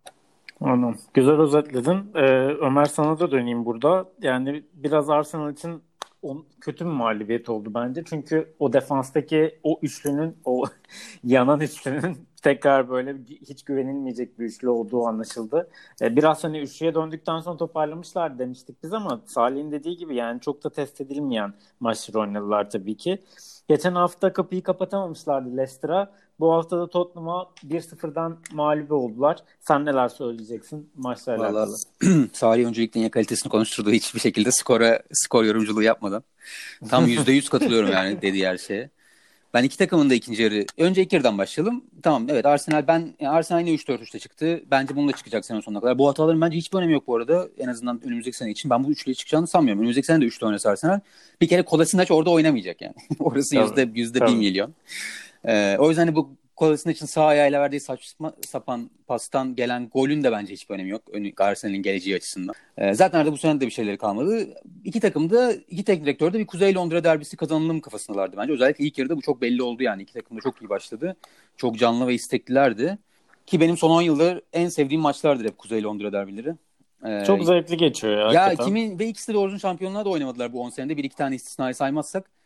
Anladım. 0.61 0.99
Güzel 1.13 1.39
özetledin. 1.39 2.11
Ee, 2.15 2.21
Ömer 2.61 2.85
sana 2.85 3.19
da 3.19 3.31
döneyim 3.31 3.65
burada. 3.65 4.05
Yani 4.21 4.63
biraz 4.73 5.09
Arsenal 5.09 5.53
için 5.53 5.83
kötü 6.61 6.85
bir 6.85 6.89
mağlubiyet 6.89 7.49
oldu 7.49 7.71
bence. 7.73 8.03
Çünkü 8.09 8.53
o 8.59 8.73
defanstaki 8.73 9.59
o 9.63 9.79
üçlünün, 9.81 10.37
o 10.45 10.65
yanan 11.23 11.59
üçlünün 11.59 12.17
tekrar 12.41 12.89
böyle 12.89 13.15
hiç 13.49 13.63
güvenilmeyecek 13.63 14.39
bir 14.39 14.45
üçlü 14.45 14.69
olduğu 14.69 15.05
anlaşıldı. 15.05 15.69
Ee, 16.01 16.15
biraz 16.15 16.43
hani 16.43 16.59
üçlüye 16.59 16.95
döndükten 16.95 17.39
sonra 17.39 17.57
toparlamışlar 17.57 18.39
demiştik 18.39 18.83
biz 18.83 18.93
ama 18.93 19.21
Salih'in 19.25 19.71
dediği 19.71 19.97
gibi 19.97 20.15
yani 20.15 20.41
çok 20.41 20.63
da 20.63 20.69
test 20.69 21.01
edilmeyen 21.01 21.53
maçlar 21.79 22.15
oynadılar 22.15 22.69
tabii 22.69 22.97
ki. 22.97 23.23
Geçen 23.67 23.95
hafta 23.95 24.33
kapıyı 24.33 24.63
kapatamamışlardı 24.63 25.57
Leicester'a. 25.57 26.11
Bu 26.39 26.53
hafta 26.53 26.79
da 26.79 26.89
Tottenham'a 26.89 27.49
1-0'dan 27.67 28.37
mağlup 28.51 28.91
oldular. 28.91 29.37
Sen 29.59 29.85
neler 29.85 30.07
söyleyeceksin 30.09 30.89
maçla 30.95 31.35
alakalı? 31.35 31.75
Salih 32.33 32.67
öncelikle 32.67 32.99
yine 32.99 33.11
kalitesini 33.11 33.49
konuşturduğu 33.49 33.91
hiçbir 33.91 34.19
şekilde 34.19 34.51
skora 34.51 35.03
skor 35.11 35.43
yorumculuğu 35.43 35.83
yapmadan. 35.83 36.23
Tam 36.89 37.05
%100 37.07 37.49
katılıyorum 37.49 37.91
yani 37.91 38.21
dediği 38.21 38.47
her 38.47 38.57
şeye. 38.57 38.89
Ben 39.57 39.63
iki 39.63 39.77
takımın 39.77 40.09
da 40.09 40.13
ikinci 40.13 40.43
yarı. 40.43 40.65
Önce 40.77 41.01
ilk 41.01 41.13
yarıdan 41.13 41.37
başlayalım. 41.37 41.83
Tamam 42.03 42.27
evet 42.29 42.45
Arsenal 42.45 42.87
ben 42.87 43.13
yani 43.19 43.35
Arsenal 43.35 43.59
yine 43.59 43.69
3-4-3'te 43.75 44.19
çıktı. 44.19 44.63
Bence 44.71 44.95
bununla 44.95 45.11
çıkacak 45.11 45.45
sene 45.45 45.61
sonuna 45.61 45.81
kadar. 45.81 45.97
Bu 45.97 46.09
hataların 46.09 46.41
bence 46.41 46.57
hiçbir 46.57 46.77
önemi 46.77 46.93
yok 46.93 47.07
bu 47.07 47.15
arada. 47.15 47.47
En 47.57 47.67
azından 47.67 48.01
önümüzdeki 48.05 48.37
sene 48.37 48.51
için. 48.51 48.69
Ben 48.69 48.83
bu 48.83 48.91
üçlüye 48.91 49.15
çıkacağını 49.15 49.47
sanmıyorum. 49.47 49.81
Önümüzdeki 49.81 50.07
sene 50.07 50.21
de 50.21 50.25
üçlü 50.25 50.45
oynasa 50.45 50.69
Arsenal. 50.69 50.99
Bir 51.41 51.47
kere 51.47 51.61
Kolasinac 51.61 52.13
orada 52.13 52.29
oynamayacak 52.29 52.81
yani. 52.81 52.93
Orası 53.19 53.55
yüzde 53.55 53.89
yüzde 53.93 54.21
bir 54.21 54.35
milyon. 54.35 54.73
Ee, 55.45 55.77
o 55.79 55.89
yüzden 55.89 56.05
hani 56.05 56.15
bu 56.15 56.29
Kolasinac 56.57 56.95
için 56.95 57.05
sağ 57.05 57.25
ayağıyla 57.25 57.61
verdiği 57.61 57.79
saçma 57.79 58.33
sapan 58.47 58.89
pastan 59.07 59.55
gelen 59.55 59.89
golün 59.89 60.23
de 60.23 60.31
bence 60.31 60.53
hiçbir 60.53 60.75
önemi 60.75 60.89
yok. 60.89 61.01
Arsenal'in 61.37 61.81
geleceği 61.81 62.15
açısından. 62.15 62.55
Ee, 62.77 62.93
zaten 62.93 63.19
arada 63.19 63.31
bu 63.31 63.37
sene 63.37 63.61
de 63.61 63.65
bir 63.65 63.71
şeyleri 63.71 63.97
kalmadı. 63.97 64.47
İki 64.83 64.99
takım 64.99 65.29
da, 65.29 65.53
iki 65.53 65.83
teknik 65.83 66.05
direktör 66.05 66.33
de 66.33 66.39
bir 66.39 66.47
Kuzey 66.47 66.75
Londra 66.75 67.03
derbisi 67.03 67.37
kazanalım 67.37 67.81
kafasındalardı 67.81 68.37
bence. 68.37 68.53
Özellikle 68.53 68.85
ilk 68.85 68.97
yarıda 68.97 69.17
bu 69.17 69.21
çok 69.21 69.41
belli 69.41 69.63
oldu 69.63 69.83
yani. 69.83 70.01
İki 70.01 70.13
takım 70.13 70.37
da 70.37 70.41
çok 70.41 70.61
iyi 70.61 70.69
başladı. 70.69 71.15
Çok 71.57 71.77
canlı 71.77 72.07
ve 72.07 72.13
isteklilerdi. 72.13 72.97
Ki 73.45 73.59
benim 73.59 73.77
son 73.77 73.89
10 73.89 74.01
yıldır 74.01 74.41
en 74.53 74.69
sevdiğim 74.69 75.01
maçlardır 75.01 75.45
hep 75.45 75.57
Kuzey 75.57 75.83
Londra 75.83 76.13
derbileri. 76.13 76.53
Ee, 77.05 77.23
çok 77.27 77.43
zevkli 77.45 77.77
geçiyor 77.77 78.33
ya. 78.33 78.49
Ya 78.49 78.55
kimin 78.55 78.99
ve 78.99 79.07
ikisi 79.07 79.27
de 79.27 79.33
doğru 79.33 79.59
şampiyonluğa 79.59 80.05
da 80.05 80.09
oynamadılar 80.09 80.53
bu 80.53 80.61
10 80.61 80.69
senede. 80.69 80.97
Bir 80.97 81.03
iki 81.03 81.15
tane 81.15 81.35
istisnayı 81.35 81.75
saymazsak. 81.75 82.36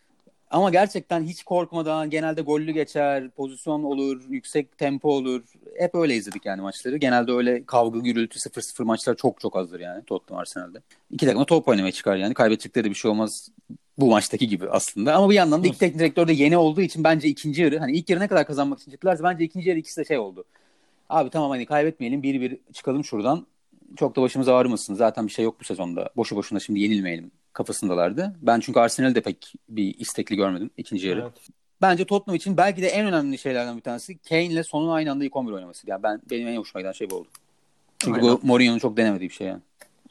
Ama 0.52 0.70
gerçekten 0.70 1.24
hiç 1.24 1.44
korkmadan 1.44 2.10
genelde 2.10 2.42
gollü 2.42 2.72
geçer, 2.72 3.30
pozisyon 3.30 3.84
olur, 3.84 4.22
yüksek 4.30 4.78
tempo 4.78 5.10
olur. 5.10 5.44
Hep 5.80 5.96
öyle 5.96 6.16
izledik 6.16 6.46
yani 6.46 6.62
maçları. 6.62 6.98
Genelde 6.98 7.32
öyle 7.32 7.66
kavga, 7.66 8.00
gürültü, 8.00 8.40
0-0 8.40 8.84
maçlar 8.84 9.16
çok 9.16 9.40
çok 9.40 9.56
azdır 9.56 9.80
yani 9.80 10.04
Tottenham 10.06 10.42
Arsenal'de. 10.42 10.78
İki 11.12 11.26
takım 11.26 11.46
top 11.46 11.68
oynamaya 11.68 11.92
çıkar 11.92 12.16
yani. 12.16 12.34
Kaybedecekleri 12.34 12.86
de 12.86 12.90
bir 12.90 12.96
şey 12.96 13.12
olmaz 13.12 13.50
bu 13.98 14.08
maçtaki 14.08 14.48
gibi 14.48 14.70
aslında. 14.70 15.16
Ama 15.16 15.30
bir 15.30 15.36
yandan 15.36 15.64
da 15.64 15.68
iki 15.68 15.78
teknik 15.78 16.00
direktör 16.00 16.28
de 16.28 16.34
yeni 16.34 16.58
olduğu 16.58 16.82
için 16.82 17.04
bence 17.04 17.28
ikinci 17.28 17.62
yarı 17.62 17.80
hani 17.80 17.92
ilk 17.98 18.10
yarı 18.10 18.20
ne 18.20 18.28
kadar 18.28 18.48
kazanmak 18.48 18.80
için 18.80 18.92
çıktılarsa 18.92 19.24
bence 19.24 19.44
ikinci 19.44 19.70
yarı 19.70 19.80
ikisi 19.80 20.02
de 20.02 20.06
şey 20.06 20.18
oldu. 20.18 20.44
Abi 21.10 21.30
tamam 21.30 21.50
hani 21.50 21.66
kaybetmeyelim 21.66 22.24
bir 22.24 22.42
bir 22.42 22.58
çıkalım 22.74 23.04
şuradan. 23.04 23.48
Çok 23.96 24.16
da 24.16 24.22
başımız 24.22 24.48
ağrımasın. 24.48 24.94
Zaten 24.96 25.28
bir 25.28 25.32
şey 25.32 25.46
yok 25.46 25.60
bu 25.60 25.64
sezonda. 25.64 26.10
Boşu 26.16 26.36
boşuna 26.36 26.60
şimdi 26.60 26.80
yenilmeyelim 26.80 27.32
kafasındalardı. 27.54 28.36
Ben 28.42 28.60
çünkü 28.60 28.80
Arsenal'de 28.80 29.22
pek 29.22 29.54
bir 29.70 29.96
istekli 30.00 30.36
görmedim 30.36 30.70
ikinci 30.78 31.08
yarı. 31.08 31.22
Evet. 31.22 31.32
Bence 31.82 32.06
Tottenham 32.06 32.36
için 32.36 32.58
belki 32.58 32.82
de 32.82 32.88
en 32.88 33.06
önemli 33.06 33.38
şeylerden 33.38 33.78
bir 33.78 33.82
tanesi 33.82 34.18
Kane 34.18 34.46
ile 34.46 34.64
sonun 34.64 34.92
aynı 34.92 35.12
anda 35.12 35.26
ilk 35.26 35.36
11 35.36 35.52
oynaması. 35.52 35.90
Yani 35.90 36.04
ben 36.04 36.22
benim 36.32 36.48
en 36.48 36.58
hoşuma 36.58 36.82
giden 36.82 36.92
şey 36.92 37.10
bu 37.10 37.16
oldu. 37.16 37.28
Çünkü 38.00 38.22
Aynen. 38.22 38.34
bu 38.34 38.48
Mourinho'nun 38.48 38.80
çok 38.80 38.98
denemediği 38.98 39.30
bir 39.30 39.36
şey 39.36 39.48
yani. 39.48 39.62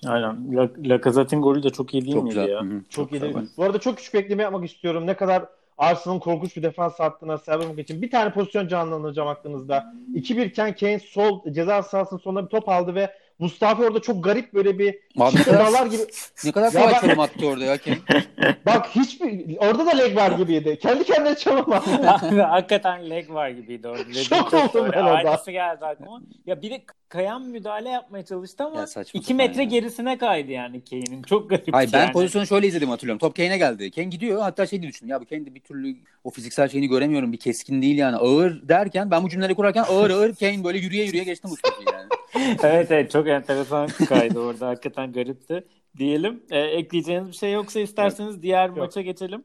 Aynen. 0.07 0.57
La, 0.57 0.71
Lacazette'in 0.79 1.43
golü 1.43 1.63
de 1.63 1.71
çok 1.71 1.95
iyi 1.95 2.03
değil 2.03 2.15
çok 2.15 2.23
miydi 2.23 2.35
güzel. 2.35 2.49
ya? 2.49 2.61
Hı-hı. 2.61 2.81
Çok, 2.89 2.91
çok 2.91 3.13
iyi 3.13 3.21
değil. 3.21 3.37
Bu 3.57 3.65
arada 3.65 3.79
çok 3.79 3.97
küçük 3.97 4.15
bekleme 4.15 4.43
yapmak 4.43 4.65
istiyorum. 4.65 5.07
Ne 5.07 5.17
kadar 5.17 5.45
Arsenal'ın 5.79 6.21
korkunç 6.21 6.57
bir 6.57 6.63
defans 6.63 7.01
hattına 7.01 7.39
sahip 7.39 7.79
için 7.79 8.03
bir 8.03 8.11
tane 8.11 8.33
pozisyon 8.33 8.69
canlanacağım 8.69 9.29
aklınızda. 9.29 9.95
2-1 10.15 10.45
iken 10.45 10.77
Kane 10.77 10.99
sol 10.99 11.53
ceza 11.53 11.83
sahasının 11.83 12.21
sonunda 12.21 12.45
bir 12.45 12.51
top 12.51 12.69
aldı 12.69 12.95
ve 12.95 13.11
Mustafa 13.41 13.83
orada 13.83 14.03
çok 14.03 14.25
garip 14.25 14.55
böyle 14.55 14.79
bir 14.79 14.99
Abi 15.19 15.43
kadar, 15.43 15.87
gibi. 15.87 16.03
Ne 16.45 16.53
kadar 16.53 16.73
kolay 16.73 17.01
çalım 17.01 17.21
attı 17.21 17.47
orada 17.47 17.65
ya 17.65 17.79
Kane. 17.79 17.99
Bak 18.67 18.87
hiçbir 18.97 19.57
orada 19.59 19.87
da 19.87 19.91
leg 19.91 20.17
var 20.17 20.31
gibiydi. 20.31 20.79
Kendi 20.83 21.05
kendine 21.05 21.37
çalım 21.37 21.73
attı. 21.73 22.43
Hakikaten 22.43 23.11
leg 23.11 23.31
var 23.31 23.49
gibiydi 23.49 23.89
orada. 23.89 24.13
Şok 24.13 24.55
oldum 24.55 24.91
ben 24.93 25.03
orada. 25.03 25.31
Aynısı 25.31 25.51
geldi 25.51 25.87
aklıma. 25.87 26.23
Ya 26.47 26.63
bir 26.63 26.71
de 26.71 26.83
kayan 27.11 27.43
müdahale 27.43 27.89
yapmaya 27.89 28.25
çalıştı 28.25 28.65
ama 28.65 28.87
2 29.15 29.35
metre 29.35 29.63
yani. 29.63 29.71
gerisine 29.71 30.19
kaydı 30.19 30.51
yani 30.51 30.85
Kane'in. 30.85 31.23
Çok 31.23 31.51
garip 31.51 31.73
Hayır 31.73 31.91
ben 31.93 32.01
yani. 32.01 32.13
pozisyonu 32.13 32.47
şöyle 32.47 32.67
izledim 32.67 32.89
hatırlıyorum. 32.89 33.19
Top 33.19 33.37
Kane'e 33.37 33.59
geldi. 33.59 33.91
Kane 33.91 34.07
gidiyor. 34.07 34.41
Hatta 34.41 34.67
şey 34.67 34.83
diye 34.83 34.93
düşündüm. 34.93 35.11
Ya 35.11 35.21
bu 35.21 35.25
Kane'de 35.25 35.55
bir 35.55 35.61
türlü 35.61 35.97
o 36.25 36.31
fiziksel 36.31 36.69
şeyini 36.69 36.89
göremiyorum. 36.89 37.33
Bir 37.33 37.39
keskin 37.39 37.83
değil 37.83 37.99
yani. 37.99 38.17
Ağır 38.17 38.69
derken 38.69 39.11
ben 39.11 39.23
bu 39.25 39.29
cümleleri 39.29 39.55
kurarken 39.55 39.85
ağır 39.89 40.11
ağır 40.11 40.35
Kane 40.41 40.65
böyle 40.65 40.79
yürüye 40.79 41.05
yürüye 41.05 41.25
geçti 41.25 41.49
Mustafa'yı 41.49 41.87
yani. 41.93 42.09
evet 42.63 42.91
evet 42.91 43.11
çok 43.11 43.29
enteresan 43.29 43.89
kaydı 44.09 44.41
orada. 44.41 44.69
Hakikaten 44.69 45.13
garipti. 45.13 45.65
Diyelim. 45.99 46.43
E, 46.51 46.59
ekleyeceğiniz 46.59 47.29
bir 47.29 47.37
şey 47.37 47.53
yoksa 47.53 47.81
isterseniz 47.81 48.35
evet. 48.35 48.43
diğer 48.43 48.69
Yok. 48.69 48.77
maça 48.77 49.01
geçelim. 49.01 49.45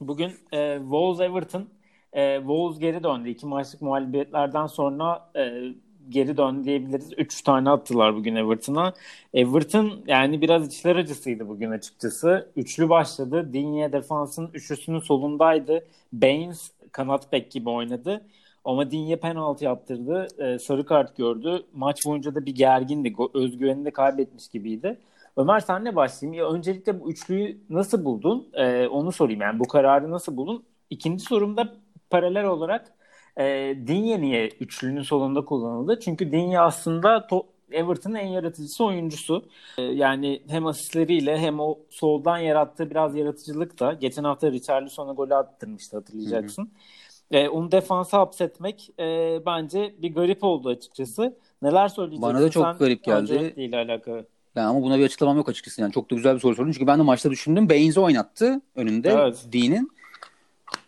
Bugün 0.00 0.32
e, 0.52 0.78
Wolves 0.78 1.20
Everton 1.20 1.68
e, 2.12 2.36
Wolves 2.38 2.78
geri 2.78 3.02
döndü. 3.04 3.28
İki 3.28 3.46
maçlık 3.46 3.82
muhalefetlerden 3.82 4.66
sonra 4.66 5.30
e, 5.36 5.62
geri 6.08 6.36
dön 6.36 6.64
diyebiliriz. 6.64 7.12
Üç 7.16 7.42
tane 7.42 7.70
attılar 7.70 8.16
bugün 8.16 8.36
Everton'a. 8.36 8.94
Everton 9.34 9.92
yani 10.06 10.40
biraz 10.40 10.66
içler 10.66 10.96
acısıydı 10.96 11.48
bugün 11.48 11.70
açıkçası. 11.70 12.50
Üçlü 12.56 12.88
başladı. 12.88 13.52
Digne 13.52 13.92
defansın 13.92 14.50
üçlüsünün 14.54 14.98
solundaydı. 14.98 15.86
Baines 16.12 16.70
kanat 16.92 17.32
bek 17.32 17.50
gibi 17.50 17.70
oynadı. 17.70 18.26
Ama 18.64 18.90
Digne 18.90 19.16
penaltı 19.16 19.64
yaptırdı. 19.64 20.28
E, 20.38 20.58
sarı 20.58 20.86
kart 20.86 21.16
gördü. 21.16 21.62
Maç 21.72 22.06
boyunca 22.06 22.34
da 22.34 22.46
bir 22.46 22.54
gergindi. 22.54 23.14
Özgüvenini 23.34 23.84
de 23.84 23.90
kaybetmiş 23.90 24.48
gibiydi. 24.48 24.98
Ömer 25.36 25.60
senle 25.60 25.96
başlayayım. 25.96 26.38
Ya 26.40 26.50
öncelikle 26.50 27.00
bu 27.00 27.10
üçlüyü 27.10 27.58
nasıl 27.70 28.04
buldun? 28.04 28.48
E, 28.54 28.86
onu 28.86 29.12
sorayım. 29.12 29.40
Yani 29.40 29.58
bu 29.58 29.68
kararı 29.68 30.10
nasıl 30.10 30.36
buldun? 30.36 30.64
İkinci 30.90 31.24
sorumda 31.24 31.74
paralel 32.10 32.44
olarak 32.44 32.92
e, 33.38 33.76
Digne 33.86 34.20
niye 34.20 34.48
üçlünün 34.60 35.02
solunda 35.02 35.44
kullanıldı? 35.44 36.00
Çünkü 36.00 36.32
Digne 36.32 36.60
aslında 36.60 37.16
to- 37.16 37.46
Everton'ın 37.72 38.14
en 38.14 38.26
yaratıcısı 38.26 38.84
oyuncusu. 38.84 39.44
E, 39.78 39.82
yani 39.82 40.42
hem 40.48 40.66
asistleriyle 40.66 41.38
hem 41.38 41.60
o 41.60 41.78
soldan 41.90 42.38
yarattığı 42.38 42.90
biraz 42.90 43.16
yaratıcılık 43.16 43.80
da 43.80 43.92
geçen 43.92 44.24
hafta 44.24 44.52
Richarlison'a 44.52 45.12
golü 45.12 45.34
attırmıştı 45.34 45.96
hatırlayacaksın. 45.96 46.62
Hı 46.62 46.66
hı. 46.66 47.38
E, 47.38 47.48
onu 47.48 47.72
defansa 47.72 48.18
hapsetmek 48.18 48.90
e, 48.98 49.40
bence 49.46 49.94
bir 49.98 50.14
garip 50.14 50.44
oldu 50.44 50.68
açıkçası. 50.68 51.36
Neler 51.62 51.88
söyleyeceksin? 51.88 52.34
Bana 52.34 52.40
da 52.42 52.50
çok 52.50 52.64
Sen 52.64 52.78
garip 52.78 53.04
geldi. 53.04 53.54
ile 53.56 53.76
alakalı. 53.76 54.26
Yani 54.56 54.66
ama 54.66 54.82
buna 54.82 54.98
bir 54.98 55.04
açıklamam 55.04 55.36
yok 55.36 55.48
açıkçası. 55.48 55.80
Yani 55.80 55.92
çok 55.92 56.10
da 56.10 56.14
güzel 56.14 56.34
bir 56.34 56.40
soru 56.40 56.54
sordun. 56.54 56.72
Çünkü 56.72 56.86
ben 56.86 56.98
de 56.98 57.02
maçta 57.02 57.30
düşündüm. 57.30 57.68
Baines'i 57.68 58.00
oynattı 58.00 58.60
önünde 58.74 59.08
evet. 59.10 59.46
Dean'in. 59.52 59.92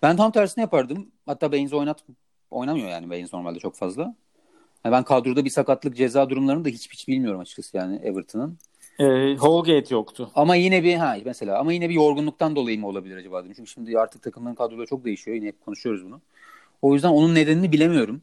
Ben 0.03 0.17
tam 0.17 0.31
tersini 0.31 0.63
yapardım. 0.63 1.07
Hatta 1.27 1.53
Baines'i 1.53 1.77
oynat 1.77 2.05
oynamıyor 2.51 2.89
yani 2.89 3.11
Baines 3.11 3.33
normalde 3.33 3.59
çok 3.59 3.77
fazla. 3.77 4.15
Yani 4.85 4.93
ben 4.93 5.05
kadroda 5.05 5.45
bir 5.45 5.51
sakatlık 5.51 5.97
ceza 5.97 6.31
durumlarını 6.31 6.65
da 6.65 6.69
hiç 6.69 6.93
hiç 6.93 7.09
bilmiyorum 7.09 7.41
açıkçası 7.41 7.77
yani 7.77 7.97
Everton'ın. 7.97 8.59
E, 8.99 9.37
Holgate 9.37 9.95
yoktu. 9.95 10.31
Ama 10.35 10.57
yine 10.57 10.85
bir 10.85 10.95
ha 10.95 11.17
mesela 11.25 11.59
ama 11.59 11.73
yine 11.73 11.89
bir 11.89 11.95
yorgunluktan 11.95 12.57
dolayı 12.57 12.81
mı 12.81 12.89
olabilir 12.89 13.17
acaba 13.17 13.45
dedim. 13.45 13.55
Çünkü 13.57 13.71
şimdi 13.71 13.99
artık 13.99 14.23
takımların 14.23 14.55
kadroları 14.55 14.87
çok 14.87 15.05
değişiyor. 15.05 15.35
Yine 15.35 15.47
hep 15.47 15.65
konuşuyoruz 15.65 16.05
bunu. 16.05 16.21
O 16.83 16.95
yüzden 16.95 17.09
onun 17.09 17.35
nedenini 17.35 17.73
bilemiyorum. 17.73 18.23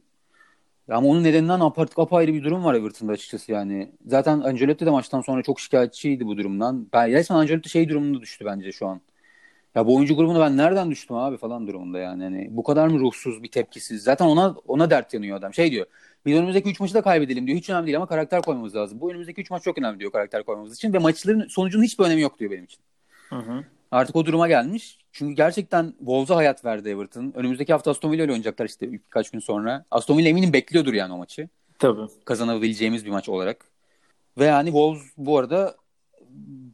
Ama 0.90 1.08
onun 1.08 1.24
nedeninden 1.24 1.60
apart 1.60 2.00
apayrı 2.00 2.34
bir 2.34 2.44
durum 2.44 2.64
var 2.64 2.74
Everton'da 2.74 3.12
açıkçası 3.12 3.52
yani. 3.52 3.92
Zaten 4.06 4.40
Ancelotti 4.40 4.86
de 4.86 4.90
maçtan 4.90 5.22
sonra 5.22 5.44
çok 5.44 5.60
şikayetçiydi 5.60 6.26
bu 6.26 6.38
durumdan. 6.38 6.88
Ben 6.94 7.12
resmen 7.12 7.38
Ancelotti 7.38 7.70
şey 7.70 7.90
durumunda 7.90 8.22
düştü 8.22 8.46
bence 8.46 8.72
şu 8.72 8.88
an. 8.88 9.02
Ya 9.76 9.88
bu 9.88 9.96
oyuncu 9.96 10.16
grubuna 10.16 10.40
ben 10.40 10.58
nereden 10.58 10.92
düştüm 10.92 11.16
abi 11.16 11.38
falan 11.38 11.68
durumunda 11.68 12.00
yani. 12.00 12.24
yani 12.24 12.48
bu 12.52 12.64
kadar 12.64 12.88
mı 12.88 13.00
ruhsuz 13.00 13.44
bir 13.44 13.52
tepkisiz? 13.52 14.04
Zaten 14.04 14.26
ona 14.26 14.56
ona 14.68 14.90
dert 14.90 15.14
yanıyor 15.14 15.38
adam. 15.38 15.54
Şey 15.54 15.72
diyor. 15.72 15.86
Biz 16.26 16.38
önümüzdeki 16.38 16.70
3 16.70 16.80
maçı 16.80 16.94
da 16.94 17.02
kaybedelim 17.02 17.48
diyor. 17.48 17.58
Hiç 17.58 17.70
önemli 17.70 17.86
değil 17.86 17.98
ama 17.98 18.08
karakter 18.08 18.42
koymamız 18.42 18.76
lazım. 18.76 19.02
Bu 19.02 19.12
önümüzdeki 19.12 19.42
3 19.42 19.52
maç 19.52 19.64
çok 19.64 19.78
önemli 19.78 20.00
diyor 20.00 20.12
karakter 20.12 20.44
koymamız 20.44 20.76
için 20.76 20.94
ve 20.94 20.98
maçların 20.98 21.48
sonucunun 21.48 21.84
hiçbir 21.84 22.04
önemi 22.04 22.22
yok 22.22 22.40
diyor 22.40 22.52
benim 22.52 22.64
için. 22.64 22.80
Hı 23.30 23.36
hı. 23.36 23.64
Artık 23.92 24.16
o 24.16 24.26
duruma 24.26 24.48
gelmiş. 24.48 24.98
Çünkü 25.12 25.36
gerçekten 25.36 25.94
Wolves'a 25.98 26.36
hayat 26.36 26.66
verdi 26.66 26.90
Everton. 26.90 27.34
Önümüzdeki 27.36 27.74
hafta 27.74 27.92
Aston 27.92 28.12
Villa 28.12 28.24
ile 28.24 28.32
oynayacaklar 28.32 28.66
işte 28.66 28.92
birkaç 28.92 29.30
gün 29.30 29.40
sonra. 29.40 29.86
Aston 29.92 30.18
Villa 30.18 30.30
eminim 30.30 30.54
bekliyordur 30.54 30.94
yani 30.94 31.14
o 31.14 31.18
maçı. 31.18 31.50
Tabii. 31.80 32.02
Kazanabileceğimiz 32.26 33.06
bir 33.06 33.12
maç 33.12 33.30
olarak. 33.30 33.66
Ve 34.38 34.46
yani 34.46 34.68
Wolves 34.68 35.02
bu 35.18 35.38
arada 35.38 35.76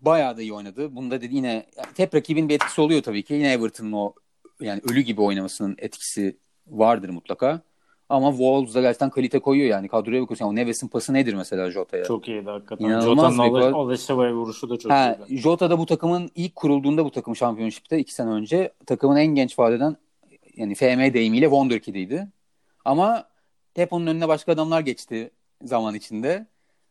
bayağı 0.01 0.37
da 0.37 0.41
iyi 0.41 0.53
oynadı. 0.53 0.95
Bunda 0.95 1.21
dedi 1.21 1.35
yine 1.35 1.65
hep 1.97 2.15
rakibin 2.15 2.49
bir 2.49 2.55
etkisi 2.55 2.81
oluyor 2.81 3.01
tabii 3.03 3.23
ki. 3.23 3.33
Yine 3.33 3.53
Everton'ın 3.53 3.91
o 3.91 4.13
yani 4.61 4.81
ölü 4.91 5.01
gibi 5.01 5.21
oynamasının 5.21 5.75
etkisi 5.77 6.37
vardır 6.67 7.09
mutlaka. 7.09 7.61
Ama 8.09 8.29
Wolves 8.29 8.75
da 8.75 8.81
gerçekten 8.81 9.09
kalite 9.09 9.39
koyuyor 9.39 9.69
yani. 9.69 9.87
Kadroya 9.87 10.21
bakıyorsun. 10.21 10.45
Yani 10.45 10.53
o 10.53 10.55
Neves'in 10.55 10.87
pası 10.87 11.13
nedir 11.13 11.33
mesela 11.33 11.71
Jota'ya? 11.71 12.03
Çok 12.03 12.27
iyiydi 12.27 12.49
hakikaten. 12.49 12.85
İnanılmaz 12.85 13.35
Jota'nın. 13.35 13.73
Alışava'ya 13.73 14.33
vuruşu 14.33 14.69
da 14.69 14.77
çok 14.77 14.91
Ha, 14.91 15.17
iyiydi. 15.27 15.41
Jota 15.41 15.69
da 15.69 15.79
bu 15.79 15.85
takımın 15.85 16.31
ilk 16.35 16.55
kurulduğunda 16.55 17.05
bu 17.05 17.11
takım 17.11 17.35
şampiyonşipte 17.35 17.99
iki 17.99 18.13
sene 18.13 18.29
önce 18.29 18.73
takımın 18.85 19.15
en 19.15 19.27
genç 19.27 19.59
vadeden 19.59 19.95
yani 20.55 20.75
FM 20.75 21.13
deyimiyle 21.13 21.45
Wonderkid'iydi. 21.45 22.27
Ama 22.85 23.23
hep 23.75 23.93
onun 23.93 24.07
önüne 24.07 24.27
başka 24.27 24.51
adamlar 24.51 24.81
geçti 24.81 25.31
zaman 25.63 25.95
içinde. 25.95 26.47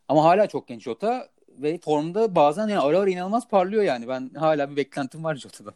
Ama 0.08 0.24
hala 0.24 0.46
çok 0.46 0.68
genç 0.68 0.82
Jota 0.82 1.28
ve 1.62 1.78
formda 1.78 2.34
bazen 2.34 2.68
yani 2.68 2.80
ara 2.80 2.98
ara 2.98 3.10
inanılmaz 3.10 3.48
parlıyor 3.48 3.82
yani. 3.82 4.08
Ben 4.08 4.30
hala 4.34 4.70
bir 4.70 4.76
beklentim 4.76 5.24
var 5.24 5.34
Jota'dan. 5.34 5.74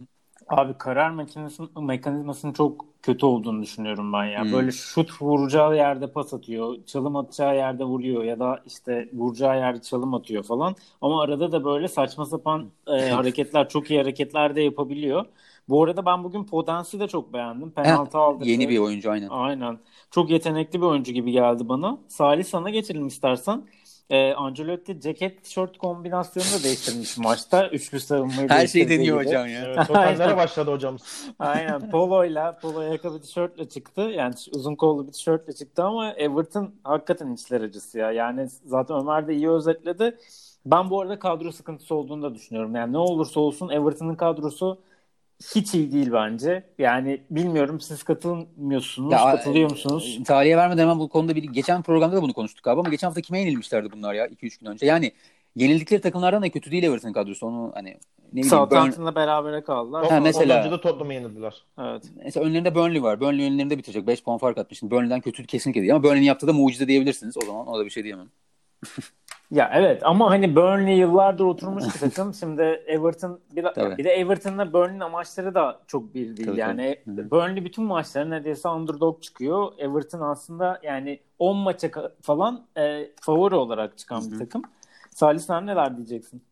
Abi 0.48 0.78
karar 0.78 1.10
makinesinin 1.10 1.84
mekanizmasının 1.84 2.52
çok 2.52 2.84
kötü 3.02 3.26
olduğunu 3.26 3.62
düşünüyorum 3.62 4.12
ben 4.12 4.24
ya. 4.24 4.44
Hmm. 4.44 4.52
Böyle 4.52 4.72
şut 4.72 5.22
vuracağı 5.22 5.76
yerde 5.76 6.12
pas 6.12 6.34
atıyor, 6.34 6.76
çalım 6.86 7.16
atacağı 7.16 7.56
yerde 7.56 7.84
vuruyor 7.84 8.24
ya 8.24 8.38
da 8.38 8.60
işte 8.66 9.08
vuracağı 9.12 9.56
yerde 9.56 9.80
çalım 9.82 10.14
atıyor 10.14 10.42
falan. 10.42 10.74
Ama 11.00 11.22
arada 11.22 11.52
da 11.52 11.64
böyle 11.64 11.88
saçma 11.88 12.26
sapan 12.26 12.70
e, 12.86 12.92
hareketler, 13.10 13.68
çok 13.68 13.90
iyi 13.90 14.00
hareketler 14.00 14.56
de 14.56 14.60
yapabiliyor. 14.60 15.26
Bu 15.68 15.84
arada 15.84 16.06
ben 16.06 16.24
bugün 16.24 16.44
Podens'i 16.44 17.00
de 17.00 17.08
çok 17.08 17.32
beğendim. 17.32 17.70
Penaltı 17.70 18.18
aldı. 18.18 18.44
Yeni 18.44 18.68
bir 18.68 18.78
oyuncu 18.78 19.10
aynen. 19.10 19.28
Aynen. 19.28 19.78
Çok 20.10 20.30
yetenekli 20.30 20.80
bir 20.80 20.86
oyuncu 20.86 21.12
gibi 21.12 21.32
geldi 21.32 21.68
bana. 21.68 21.98
Salih 22.08 22.44
sana 22.44 22.70
geçelim 22.70 23.06
istersen. 23.06 23.62
Ee, 24.10 24.32
Ancelotti 24.32 25.00
ceket 25.00 25.44
tişört 25.44 25.78
kombinasyonunu 25.78 26.60
da 26.60 26.64
değiştirmiş 26.64 27.18
maçta. 27.18 27.68
Üçlü 27.68 28.00
savunmayı 28.00 28.48
Her 28.48 28.66
şey 28.66 28.88
deniyor 28.88 29.20
gibi. 29.20 29.28
hocam 29.28 29.48
ya. 29.48 29.62
Evet, 29.66 29.78
Aynen. 29.94 30.36
başladı 30.36 30.70
hocamız. 30.72 31.02
Aynen. 31.38 31.90
Poloyla, 31.90 32.58
polo 32.58 32.80
yaka 32.80 33.14
bir 33.14 33.18
tişörtle 33.20 33.68
çıktı. 33.68 34.00
Yani 34.00 34.34
uzun 34.52 34.74
kollu 34.74 35.06
bir 35.06 35.12
tişörtle 35.12 35.52
çıktı 35.52 35.84
ama 35.84 36.12
Everton 36.12 36.74
hakikaten 36.84 37.32
içler 37.32 37.60
acısı 37.60 37.98
ya. 37.98 38.12
Yani 38.12 38.48
zaten 38.64 38.96
Ömer 38.96 39.28
de 39.28 39.34
iyi 39.34 39.50
özetledi. 39.50 40.18
Ben 40.66 40.90
bu 40.90 41.00
arada 41.00 41.18
kadro 41.18 41.52
sıkıntısı 41.52 41.94
olduğunu 41.94 42.22
da 42.22 42.34
düşünüyorum. 42.34 42.74
Yani 42.74 42.92
ne 42.92 42.98
olursa 42.98 43.40
olsun 43.40 43.68
Everton'ın 43.68 44.14
kadrosu 44.14 44.78
hiç 45.54 45.74
iyi 45.74 45.92
değil 45.92 46.12
bence. 46.12 46.62
Yani 46.78 47.20
bilmiyorum 47.30 47.80
siz 47.80 48.02
katılmıyorsunuz, 48.02 49.12
Ya, 49.12 49.18
katılıyor 49.18 49.70
musunuz? 49.70 50.18
e, 50.20 50.24
Tarihe 50.24 50.56
vermeden 50.56 50.82
hemen 50.82 50.98
bu 50.98 51.08
konuda 51.08 51.36
bir 51.36 51.42
geçen 51.42 51.82
programda 51.82 52.16
da 52.16 52.22
bunu 52.22 52.32
konuştuk 52.32 52.66
abi 52.66 52.80
ama 52.80 52.88
geçen 52.88 53.06
hafta 53.06 53.20
kime 53.20 53.40
yenilmişlerdi 53.40 53.92
bunlar 53.92 54.14
ya 54.14 54.26
2-3 54.26 54.58
gün 54.60 54.66
önce. 54.66 54.86
Yani 54.86 55.12
yenildikleri 55.56 56.00
takımlardan 56.00 56.42
da 56.42 56.48
kötü 56.50 56.70
değil 56.70 56.82
Everton 56.82 57.12
kadrosu. 57.12 57.46
Onu 57.46 57.70
hani 57.74 57.88
ne 57.88 57.96
bileyim 58.32 58.50
Burn, 58.50 58.56
Southampton'la 58.58 59.14
berabere 59.14 59.62
kaldılar. 59.62 60.06
Ha, 60.10 60.20
mesela- 60.20 60.54
Ondan 60.54 60.66
önce 60.66 60.76
de 60.76 60.80
Tottenham'ı 60.80 61.14
yenildiler. 61.14 61.64
Evet. 61.80 62.02
mesela 62.24 62.46
önlerinde 62.46 62.74
Burnley 62.74 63.02
var. 63.02 63.20
Burnley 63.20 63.46
önlerinde 63.46 63.78
bitirecek. 63.78 64.06
5 64.06 64.22
puan 64.22 64.38
fark 64.38 64.58
atmış. 64.58 64.78
Şimdi 64.78 64.90
Burnley'den 64.90 65.20
kötü 65.20 65.46
kesinlikle 65.46 65.80
değil 65.80 65.94
ama 65.94 66.02
Burnley'in 66.04 66.24
yaptığı 66.24 66.46
da 66.46 66.52
mucize 66.52 66.88
diyebilirsiniz. 66.88 67.36
O 67.36 67.46
zaman 67.46 67.66
o 67.68 67.78
da 67.78 67.84
bir 67.84 67.90
şey 67.90 68.04
diyemem. 68.04 68.28
Ya 69.52 69.70
evet 69.74 70.02
ama 70.04 70.30
hani 70.30 70.56
Burnley 70.56 70.98
yıllardır 70.98 71.44
oturmuş 71.44 71.84
bir 71.84 72.00
takım. 72.10 72.34
Şimdi 72.34 72.62
Everton 72.62 73.40
bir, 73.56 73.62
Tabii. 73.74 73.98
bir 73.98 74.04
de 74.04 74.10
Everton'la 74.10 74.72
Burnley'nin 74.72 75.00
amaçları 75.00 75.54
da 75.54 75.80
çok 75.86 76.14
bir 76.14 76.36
değil. 76.36 76.48
Tabii, 76.48 76.60
yani 76.60 76.96
tabii. 77.06 77.30
Burnley 77.30 77.64
bütün 77.64 77.84
maçları 77.84 78.30
neredeyse 78.30 78.68
underdog 78.68 79.22
çıkıyor. 79.22 79.72
Everton 79.78 80.20
aslında 80.20 80.80
yani 80.82 81.20
10 81.38 81.56
maça 81.56 81.90
falan 82.22 82.66
e, 82.78 83.10
favori 83.20 83.54
olarak 83.54 83.98
çıkan 83.98 84.32
bir 84.32 84.38
takım. 84.38 84.62
Salih 85.10 85.40
sen 85.40 85.66
neler 85.66 85.96
diyeceksin? 85.96 86.42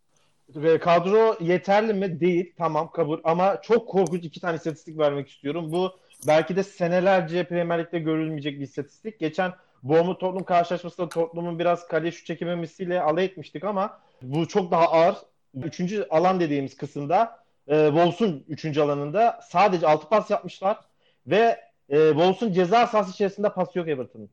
Ve 0.56 0.78
kadro 0.78 1.36
yeterli 1.40 1.94
mi? 1.94 2.20
Değil. 2.20 2.52
Tamam 2.58 2.90
kabul. 2.90 3.18
Ama 3.24 3.60
çok 3.62 3.88
korkunç 3.88 4.24
iki 4.24 4.40
tane 4.40 4.56
istatistik 4.56 4.98
vermek 4.98 5.28
istiyorum. 5.28 5.72
Bu 5.72 5.90
belki 6.26 6.56
de 6.56 6.62
senelerce 6.62 7.44
Premier 7.44 7.78
Lig'de 7.78 7.98
görülmeyecek 7.98 8.58
bir 8.58 8.64
istatistik. 8.64 9.18
Geçen 9.18 9.52
Bournemouth 9.82 10.20
Tottenham 10.20 10.44
karşılaşmasında 10.44 11.08
Tottenham'ın 11.08 11.58
biraz 11.58 11.88
kaleye 11.88 12.12
şut 12.12 12.26
çekememesiyle 12.26 13.02
alay 13.02 13.24
etmiştik 13.24 13.64
ama 13.64 13.98
bu 14.22 14.48
çok 14.48 14.70
daha 14.70 14.88
ağır. 14.88 15.16
Üçüncü 15.54 16.06
alan 16.10 16.40
dediğimiz 16.40 16.76
kısımda 16.76 17.40
e, 17.68 17.86
Wolves'un 17.86 18.44
üçüncü 18.48 18.80
alanında 18.80 19.40
sadece 19.48 19.86
altı 19.86 20.08
pas 20.08 20.30
yapmışlar 20.30 20.78
ve 21.26 21.60
e, 21.88 22.08
Wolves'un 22.08 22.52
ceza 22.52 22.86
sahası 22.86 23.10
içerisinde 23.10 23.48
pas 23.52 23.76
yok 23.76 23.88
Everton'ın. 23.88 24.30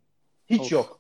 Hiç 0.49 0.62
Of. 0.62 0.71
yok. 0.71 0.99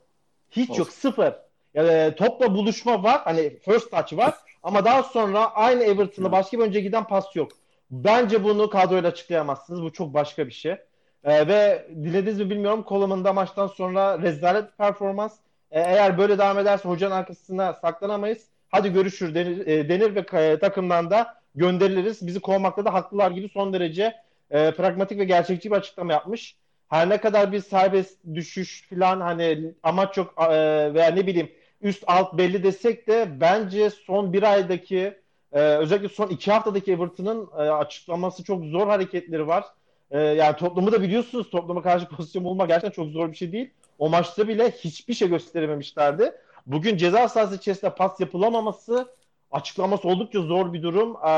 Hiç 0.51 0.69
Of. 0.69 0.77
yok. 0.77 0.91
Sıfır. 0.91 1.33
Yani 1.73 2.15
topla 2.15 2.55
buluşma 2.55 3.03
var. 3.03 3.21
Hani 3.23 3.59
first 3.59 3.91
touch 3.91 4.17
var. 4.17 4.33
Ama 4.63 4.85
daha 4.85 5.03
sonra 5.03 5.51
aynı 5.55 5.83
Everton'da 5.83 6.31
başka 6.31 6.59
bir 6.59 6.63
önce 6.63 6.81
giden 6.81 7.03
pas 7.07 7.35
yok. 7.35 7.51
Bence 7.91 8.43
bunu 8.43 8.69
kadroyla 8.69 9.09
açıklayamazsınız. 9.09 9.81
Bu 9.81 9.93
çok 9.93 10.13
başka 10.13 10.47
bir 10.47 10.51
şey. 10.51 10.75
Ee, 11.23 11.47
ve 11.47 11.87
dilediniz 12.03 12.39
mi 12.39 12.49
bilmiyorum 12.49 12.85
Coleman'ın 12.89 13.23
da 13.23 13.33
maçtan 13.33 13.67
sonra 13.67 14.21
rezalet 14.21 14.77
performans. 14.77 15.37
Ee, 15.71 15.79
eğer 15.81 16.17
böyle 16.17 16.37
devam 16.37 16.59
ederse 16.59 16.89
hocanın 16.89 17.11
arkasına 17.15 17.73
saklanamayız. 17.73 18.47
Hadi 18.69 18.93
görüşür 18.93 19.35
denir, 19.35 19.67
e, 19.67 19.89
denir 19.89 20.15
ve 20.15 20.25
e, 20.39 20.59
takımdan 20.59 21.11
da 21.11 21.41
gönderiliriz. 21.55 22.27
Bizi 22.27 22.39
kovmakta 22.39 22.85
da 22.85 22.93
haklılar 22.93 23.31
gibi 23.31 23.49
son 23.49 23.73
derece 23.73 24.15
e, 24.51 24.71
pragmatik 24.71 25.19
ve 25.19 25.25
gerçekçi 25.25 25.71
bir 25.71 25.75
açıklama 25.75 26.13
yapmış. 26.13 26.55
Her 26.89 27.09
ne 27.09 27.17
kadar 27.17 27.51
bir 27.51 27.59
serbest 27.59 28.19
düşüş 28.33 28.89
falan 28.89 29.21
hani 29.21 29.73
amaç 29.83 30.17
yok 30.17 30.33
e, 30.41 30.47
veya 30.93 31.07
ne 31.09 31.27
bileyim 31.27 31.51
üst 31.81 32.03
alt 32.07 32.37
belli 32.37 32.63
desek 32.63 33.07
de 33.07 33.27
bence 33.41 33.89
son 33.89 34.33
bir 34.33 34.43
aydaki 34.43 35.21
e, 35.51 35.59
özellikle 35.61 36.09
son 36.09 36.27
iki 36.27 36.51
haftadaki 36.51 36.91
Everton'ın 36.91 37.49
e, 37.51 37.55
açıklaması 37.55 38.43
çok 38.43 38.63
zor 38.65 38.87
hareketleri 38.87 39.47
var. 39.47 39.65
E, 40.11 40.19
yani 40.19 40.55
toplumu 40.55 40.91
da 40.91 41.01
biliyorsunuz 41.01 41.49
topluma 41.49 41.81
karşı 41.81 42.07
pozisyon 42.09 42.43
bulmak 42.43 42.67
gerçekten 42.67 43.03
çok 43.03 43.11
zor 43.11 43.31
bir 43.31 43.37
şey 43.37 43.51
değil. 43.51 43.69
O 43.99 44.09
maçta 44.09 44.47
bile 44.47 44.71
hiçbir 44.71 45.13
şey 45.13 45.29
gösterememişlerdi. 45.29 46.31
Bugün 46.65 46.97
ceza 46.97 47.29
sahası 47.29 47.55
içerisinde 47.55 47.95
pas 47.95 48.19
yapılamaması 48.19 49.07
açıklaması 49.51 50.07
oldukça 50.07 50.41
zor 50.41 50.73
bir 50.73 50.83
durum. 50.83 51.15
E, 51.15 51.29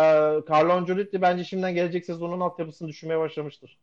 Carlo 0.52 0.74
Ancelotti 0.74 1.22
bence 1.22 1.44
şimdiden 1.44 1.74
gelecek 1.74 2.06
sezonun 2.06 2.40
altyapısını 2.40 2.88
düşünmeye 2.88 3.20
başlamıştır. 3.20 3.78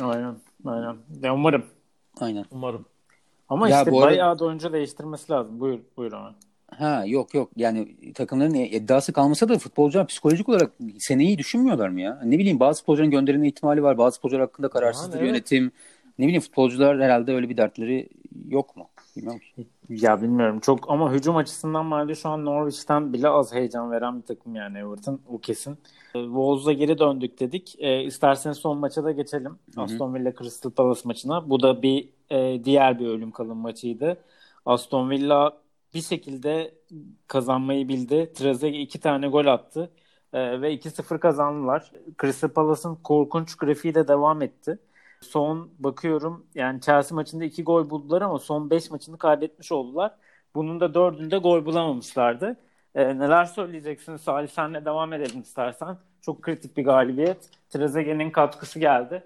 Aynen. 0.00 0.36
Aynen. 0.66 0.96
Ya 1.22 1.34
umarım. 1.34 1.66
Aynen. 2.20 2.44
Umarım. 2.50 2.84
Ama 3.48 3.68
Ya 3.68 3.78
işte 3.78 3.90
arada- 3.90 4.06
bayağı 4.06 4.38
da 4.38 4.44
oyuncu 4.44 4.72
değiştirmesi 4.72 5.32
lazım. 5.32 5.60
Buyur, 5.60 5.78
buyur 5.96 6.12
ama. 6.12 6.34
Ha 6.78 7.04
yok 7.06 7.34
yok 7.34 7.50
yani 7.56 8.12
takımların 8.14 8.54
iddiası 8.54 9.12
kalmasa 9.12 9.48
da 9.48 9.58
futbolcular 9.58 10.06
psikolojik 10.06 10.48
olarak 10.48 10.72
seneyi 10.98 11.38
düşünmüyorlar 11.38 11.88
mı 11.88 12.00
ya? 12.00 12.20
Ne 12.24 12.38
bileyim 12.38 12.60
bazı 12.60 12.80
futbolcuların 12.80 13.10
gönderilme 13.10 13.48
ihtimali 13.48 13.82
var. 13.82 13.98
Bazı 13.98 14.16
futbolcular 14.16 14.40
hakkında 14.40 14.68
kararsızdır 14.68 15.18
evet. 15.18 15.28
yönetim. 15.28 15.72
Ne 16.18 16.24
bileyim 16.24 16.42
futbolcular 16.42 17.00
herhalde 17.00 17.34
öyle 17.34 17.48
bir 17.48 17.56
dertleri 17.56 18.08
yok 18.48 18.76
mu? 18.76 18.88
Bilmiyorum 19.16 19.40
ki. 19.56 19.66
Ya 19.88 20.22
bilmiyorum 20.22 20.60
çok 20.60 20.90
ama 20.90 21.12
hücum 21.12 21.36
açısından 21.36 21.90
bence 21.90 22.14
şu 22.14 22.28
an 22.28 22.44
Norwich'ten 22.44 23.12
bile 23.12 23.28
az 23.28 23.54
heyecan 23.54 23.90
veren 23.90 24.18
bir 24.18 24.26
takım 24.26 24.54
yani 24.54 24.78
Everton 24.78 25.20
o 25.28 25.38
kesin. 25.38 25.78
E, 26.14 26.24
Wolves'a 26.24 26.72
geri 26.72 26.98
döndük 26.98 27.40
dedik. 27.40 27.76
E, 27.78 28.04
isterseniz 28.04 28.56
son 28.56 28.78
maça 28.78 29.04
da 29.04 29.12
geçelim. 29.12 29.58
Hı 29.74 29.80
hı. 29.80 29.84
Aston 29.84 30.14
Villa 30.14 30.32
Crystal 30.38 30.70
Palace 30.70 31.00
maçına. 31.04 31.50
Bu 31.50 31.62
da 31.62 31.82
bir 31.82 32.08
e, 32.30 32.64
diğer 32.64 32.98
bir 32.98 33.06
ölüm 33.06 33.30
kalım 33.30 33.58
maçıydı. 33.58 34.16
Aston 34.66 35.10
Villa 35.10 35.56
bir 35.96 36.02
şekilde 36.02 36.74
kazanmayı 37.28 37.88
bildi. 37.88 38.32
Trezeguet 38.34 38.82
iki 38.82 39.00
tane 39.00 39.28
gol 39.28 39.46
attı 39.46 39.92
E, 40.32 40.60
ve 40.62 40.74
2-0 40.74 41.18
kazandılar. 41.20 41.92
Crystal 42.22 42.48
Palace'ın 42.48 42.96
korkunç 42.96 43.56
grafiği 43.56 43.94
de 43.94 44.08
devam 44.08 44.42
etti. 44.42 44.78
Son 45.20 45.70
bakıyorum 45.78 46.46
yani 46.54 46.80
Chelsea 46.80 47.14
maçında 47.16 47.44
iki 47.44 47.64
gol 47.64 47.90
buldular 47.90 48.22
ama 48.22 48.38
son 48.38 48.70
5 48.70 48.90
maçını 48.90 49.18
kaybetmiş 49.18 49.72
oldular. 49.72 50.16
Bunun 50.54 50.80
da 50.80 50.94
dördünde 50.94 51.38
gol 51.38 51.66
bulamamışlardı. 51.66 52.56
Ee, 52.94 53.18
neler 53.18 53.44
söyleyeceksiniz 53.44 54.20
Salih 54.20 54.48
senle 54.48 54.84
devam 54.84 55.12
edelim 55.12 55.40
istersen. 55.40 55.98
Çok 56.20 56.42
kritik 56.42 56.76
bir 56.76 56.84
galibiyet. 56.84 57.50
Trezeguet'in 57.70 58.30
katkısı 58.30 58.78
geldi. 58.80 59.24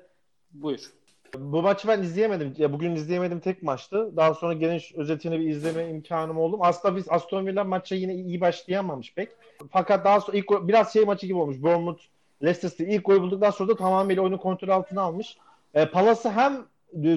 Buyur. 0.53 1.00
Bu 1.39 1.63
maçı 1.63 1.89
ben 1.89 2.03
izleyemedim. 2.03 2.55
Ya 2.59 2.73
bugün 2.73 2.95
izleyemedim 2.95 3.41
tek 3.41 3.63
maçtı. 3.63 4.17
Daha 4.17 4.35
sonra 4.35 4.53
geniş 4.53 4.95
özetini 4.95 5.41
bir 5.41 5.49
izleme 5.49 5.89
imkanım 5.89 6.39
oldu. 6.39 6.59
Aslında 6.61 6.97
biz 6.97 7.07
Aston 7.09 7.47
Villa 7.47 7.65
maça 7.65 7.95
yine 7.95 8.15
iyi 8.15 8.41
başlayamamış 8.41 9.15
pek. 9.15 9.29
Fakat 9.71 10.05
daha 10.05 10.21
sonra 10.21 10.37
ilk 10.37 10.51
biraz 10.51 10.93
şey 10.93 11.05
maçı 11.05 11.27
gibi 11.27 11.39
olmuş. 11.39 11.63
Bournemouth 11.63 12.01
Leicester 12.43 12.69
City 12.69 12.95
ilk 12.95 13.05
golü 13.05 13.21
bulduktan 13.21 13.51
sonra 13.51 13.69
da 13.69 13.77
tamamıyla 13.77 14.23
oyunu 14.23 14.39
kontrol 14.39 14.69
altına 14.69 15.03
almış. 15.03 15.37
E, 15.75 15.87
Palace'ı 15.87 16.33
hem 16.33 16.67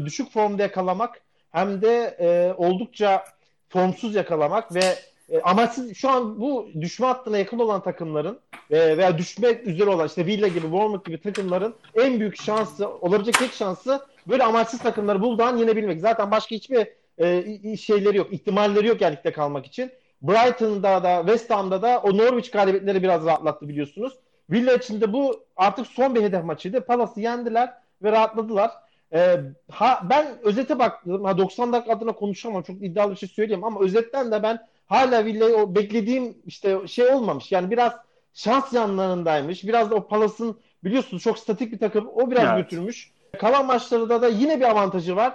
düşük 0.06 0.32
formda 0.32 0.62
yakalamak 0.62 1.21
hem 1.52 1.82
de 1.82 2.17
e, 2.19 2.54
oldukça 2.58 3.23
formsuz 3.69 4.15
yakalamak 4.15 4.76
ve 4.76 4.95
e, 5.34 5.41
amaçsız 5.41 5.96
şu 5.96 6.10
an 6.10 6.39
bu 6.41 6.69
düşme 6.82 7.08
hattına 7.08 7.38
yakın 7.38 7.60
olan 7.60 7.84
takımların 7.84 8.39
e, 8.72 8.98
veya 8.98 9.17
düşmek 9.17 9.67
üzere 9.67 9.89
olan 9.89 10.08
işte 10.08 10.26
Villa 10.26 10.48
gibi 10.48 10.72
Bournemouth 10.72 11.06
gibi 11.06 11.22
takımların 11.22 11.76
en 11.96 12.19
büyük 12.19 12.41
şansı 12.41 12.89
olabilecek 12.89 13.39
tek 13.39 13.54
şansı 13.54 14.02
böyle 14.28 14.43
amaçsız 14.43 14.80
takımları 14.80 15.22
bulduğun 15.22 15.58
yenebilmek. 15.58 16.02
Zaten 16.02 16.32
başka 16.32 16.56
hiçbir 16.56 16.88
e, 17.17 17.78
şeyleri 17.78 18.17
yok, 18.17 18.34
ihtimalleri 18.34 18.88
yok 18.88 19.02
yani 19.02 19.15
ligde 19.15 19.32
kalmak 19.32 19.65
için. 19.65 19.91
Brighton'da 20.22 21.04
da 21.04 21.17
West 21.19 21.50
Ham'da 21.50 21.82
da 21.82 22.02
o 22.04 22.17
Norwich 22.17 22.52
galibiyetleri 22.52 23.04
biraz 23.04 23.26
rahatlattı 23.26 23.69
biliyorsunuz. 23.69 24.13
Villa 24.50 24.74
için 24.74 25.02
de 25.02 25.13
bu 25.13 25.43
artık 25.56 25.88
son 25.88 26.15
bir 26.15 26.22
hedef 26.22 26.43
maçıydı. 26.43 26.86
Palace'ı 26.86 27.19
yendiler 27.19 27.74
ve 28.04 28.12
rahatladılar. 28.12 28.72
Ee, 29.13 29.39
ha, 29.72 30.02
ben 30.10 30.26
özete 30.43 30.80
baktım. 30.80 31.24
Ha 31.24 31.38
90 31.38 31.74
dakika 31.74 31.93
adına 31.93 32.12
konuşamam. 32.12 32.63
Çok 32.63 32.76
iddialı 32.76 33.12
bir 33.12 33.17
şey 33.17 33.30
söyleyeyim 33.30 33.63
ama 33.63 33.80
özetten 33.80 34.32
de 34.32 34.43
ben 34.43 34.60
hala 34.94 35.26
Villa'yı 35.26 35.56
o 35.56 35.76
beklediğim 35.76 36.38
işte 36.46 36.88
şey 36.88 37.06
olmamış. 37.06 37.52
Yani 37.52 37.72
biraz 37.72 37.94
şans 38.34 38.74
yanlarındaymış. 38.74 39.64
Biraz 39.64 39.92
da 39.92 39.96
o 39.96 40.08
Palas'ın 40.08 40.60
biliyorsunuz 40.84 41.24
çok 41.24 41.40
statik 41.40 41.72
bir 41.72 41.80
takım. 41.80 42.10
O 42.16 42.32
biraz 42.32 42.44
Evet. 42.44 42.58
götürmüş. 42.58 43.12
Kalan 43.40 43.66
maçlarda 43.66 44.22
da 44.22 44.28
yine 44.28 44.60
bir 44.60 44.70
avantajı 44.70 45.16
var. 45.16 45.34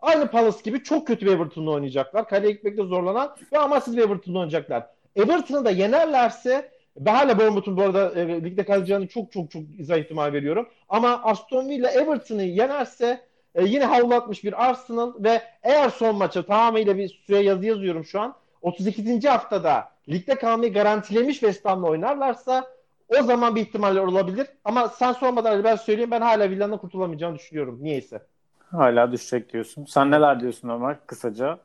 Aynı 0.00 0.30
Palace 0.30 0.58
gibi 0.64 0.82
çok 0.82 1.06
kötü 1.06 1.26
bir 1.26 1.32
Everton'la 1.32 1.70
oynayacaklar. 1.70 2.28
Kaleye 2.28 2.52
gitmekte 2.52 2.82
zorlanan 2.82 3.36
ve 3.52 3.58
amaçsız 3.58 3.96
bir 3.96 4.02
Everton'la 4.02 4.38
oynayacaklar. 4.38 4.86
Everton'ı 5.16 5.64
da 5.64 5.70
yenerlerse 5.70 6.70
ben 6.96 7.14
hala 7.14 7.38
Bournemouth'un 7.38 7.76
bu 7.76 7.82
arada 7.82 8.20
e, 8.20 8.44
ligde 8.44 8.64
kalacağını 8.64 9.06
çok 9.06 9.32
çok 9.32 9.50
çok 9.50 9.62
izah 9.78 9.96
ihtimal 9.96 10.32
veriyorum. 10.32 10.68
Ama 10.88 11.22
Aston 11.24 11.68
Villa 11.68 11.90
Everton'ı 11.90 12.42
yenerse 12.42 13.20
e, 13.54 13.64
yine 13.64 13.84
havlatmış 13.84 14.44
bir 14.44 14.64
Arsenal 14.64 15.12
ve 15.18 15.42
eğer 15.62 15.90
son 15.90 16.16
maça 16.16 16.46
tamamıyla 16.46 16.96
bir 16.98 17.08
süre 17.26 17.38
yazı 17.38 17.66
yazıyorum 17.66 18.04
şu 18.04 18.20
an. 18.20 18.34
32. 18.66 19.28
haftada 19.28 19.88
ligde 20.08 20.34
kalmayı 20.34 20.72
garantilemiş 20.72 21.40
West 21.40 21.64
Ham'la 21.64 21.86
oynarlarsa 21.86 22.66
o 23.08 23.22
zaman 23.22 23.56
bir 23.56 23.60
ihtimaller 23.60 24.00
olabilir. 24.00 24.46
Ama 24.64 24.88
sen 24.88 25.12
sormadan 25.12 25.64
ben 25.64 25.76
söyleyeyim 25.76 26.10
ben 26.10 26.20
hala 26.20 26.50
Villa'nın 26.50 26.78
kurtulamayacağını 26.78 27.34
düşünüyorum. 27.34 27.78
Niyeyse. 27.82 28.22
Hala 28.70 29.12
düşecek 29.12 29.52
diyorsun. 29.52 29.84
Sen 29.84 30.10
neler 30.10 30.40
diyorsun 30.40 30.68
Ömer 30.68 31.06
kısaca? 31.06 31.58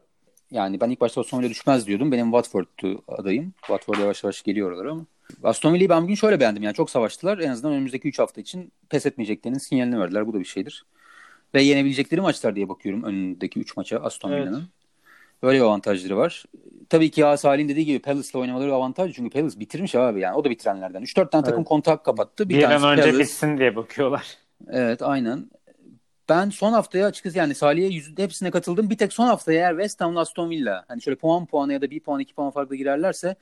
Yani 0.52 0.82
ben 0.82 0.90
ilk 0.90 1.02
başta 1.02 1.22
Aston 1.22 1.40
Villa 1.40 1.50
düşmez 1.50 1.88
diyordum. 1.88 2.12
Benim 2.12 2.26
Watford'tu 2.26 3.04
adayım. 3.08 3.54
Watford 3.62 3.98
yavaş 3.98 4.24
yavaş 4.24 4.44
geliyorlar 4.44 4.86
ama. 4.86 5.06
Aston 5.44 5.74
Villa'yı 5.74 5.90
ben 5.90 6.04
bugün 6.04 6.16
şöyle 6.16 6.40
beğendim. 6.40 6.64
Yani 6.64 6.74
çok 6.74 6.90
savaştılar. 6.90 7.38
En 7.38 7.50
azından 7.50 7.74
önümüzdeki 7.74 8.08
3 8.08 8.20
hafta 8.20 8.42
için 8.42 8.72
pes 8.90 9.06
etmeyeceklerinin 9.06 9.60
sinyalini 9.60 10.00
verdiler. 10.00 10.28
Bu 10.28 10.34
da 10.34 10.40
bir 10.40 10.46
şeydir. 10.46 10.86
Ve 11.54 11.62
yenebilecekleri 11.62 12.22
maçlar 12.22 12.56
diye 12.56 12.70
bakıyorum 12.70 13.04
önündeki 13.04 13.60
3 13.60 13.78
maça 13.78 13.98
Aston 13.98 14.32
Evet. 14.32 14.54
Böyle 15.44 15.58
bir 15.60 15.64
avantajları 15.64 16.18
var. 16.18 16.46
Tabii 16.90 17.12
ki 17.12 17.22
ya 17.22 17.38
Salih'in 17.38 17.70
dediği 17.70 17.86
gibi 17.86 18.00
Palace'la 18.00 18.40
oynamaları 18.40 18.74
avantaj. 18.74 19.16
Çünkü 19.16 19.30
Palace 19.40 19.60
bitirmiş 19.60 19.96
abi 19.96 20.20
yani. 20.20 20.36
O 20.36 20.44
da 20.44 20.50
bitirenlerden. 20.50 21.02
3-4 21.02 21.30
tane 21.32 21.44
takım 21.44 21.60
Evet. 21.60 21.68
kontak 21.68 22.06
kapattı. 22.06 22.50
Bir, 22.50 22.58
Bir, 22.58 22.64
an 22.64 22.72
önce 22.84 23.02
Palace. 23.02 23.20
bitsin 23.20 23.58
diye 23.58 23.76
bakıyorlar. 23.76 24.38
Evet 24.70 25.02
aynen. 25.02 25.52
Ben 26.30 26.50
son 26.50 26.74
haftaya 26.74 27.08
açıkçası 27.08 27.38
yani 27.38 27.56
Salih'e 27.56 27.88
yüzde 27.88 28.24
hepsine 28.24 28.52
katıldım. 28.52 28.90
Bir 28.90 28.98
tek 28.98 29.14
son 29.14 29.26
haftaya 29.28 29.60
eğer 29.60 29.72
West 29.72 30.02
Ham'la 30.02 30.20
Aston 30.20 30.50
Villa 30.50 30.86
hani 30.88 31.02
şöyle 31.02 31.16
puan 31.18 31.46
puana 31.46 31.74
ya 31.74 31.82
da 31.82 31.92
bir 31.92 32.00
puan 32.00 32.20
iki 32.20 32.34
puan 32.34 32.52
farklı 32.52 32.76
girerlerse 32.76 33.36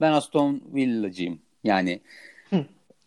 ben 0.00 0.12
Aston 0.12 0.62
Villa'cıyım. 0.74 1.38
Yani 1.64 2.00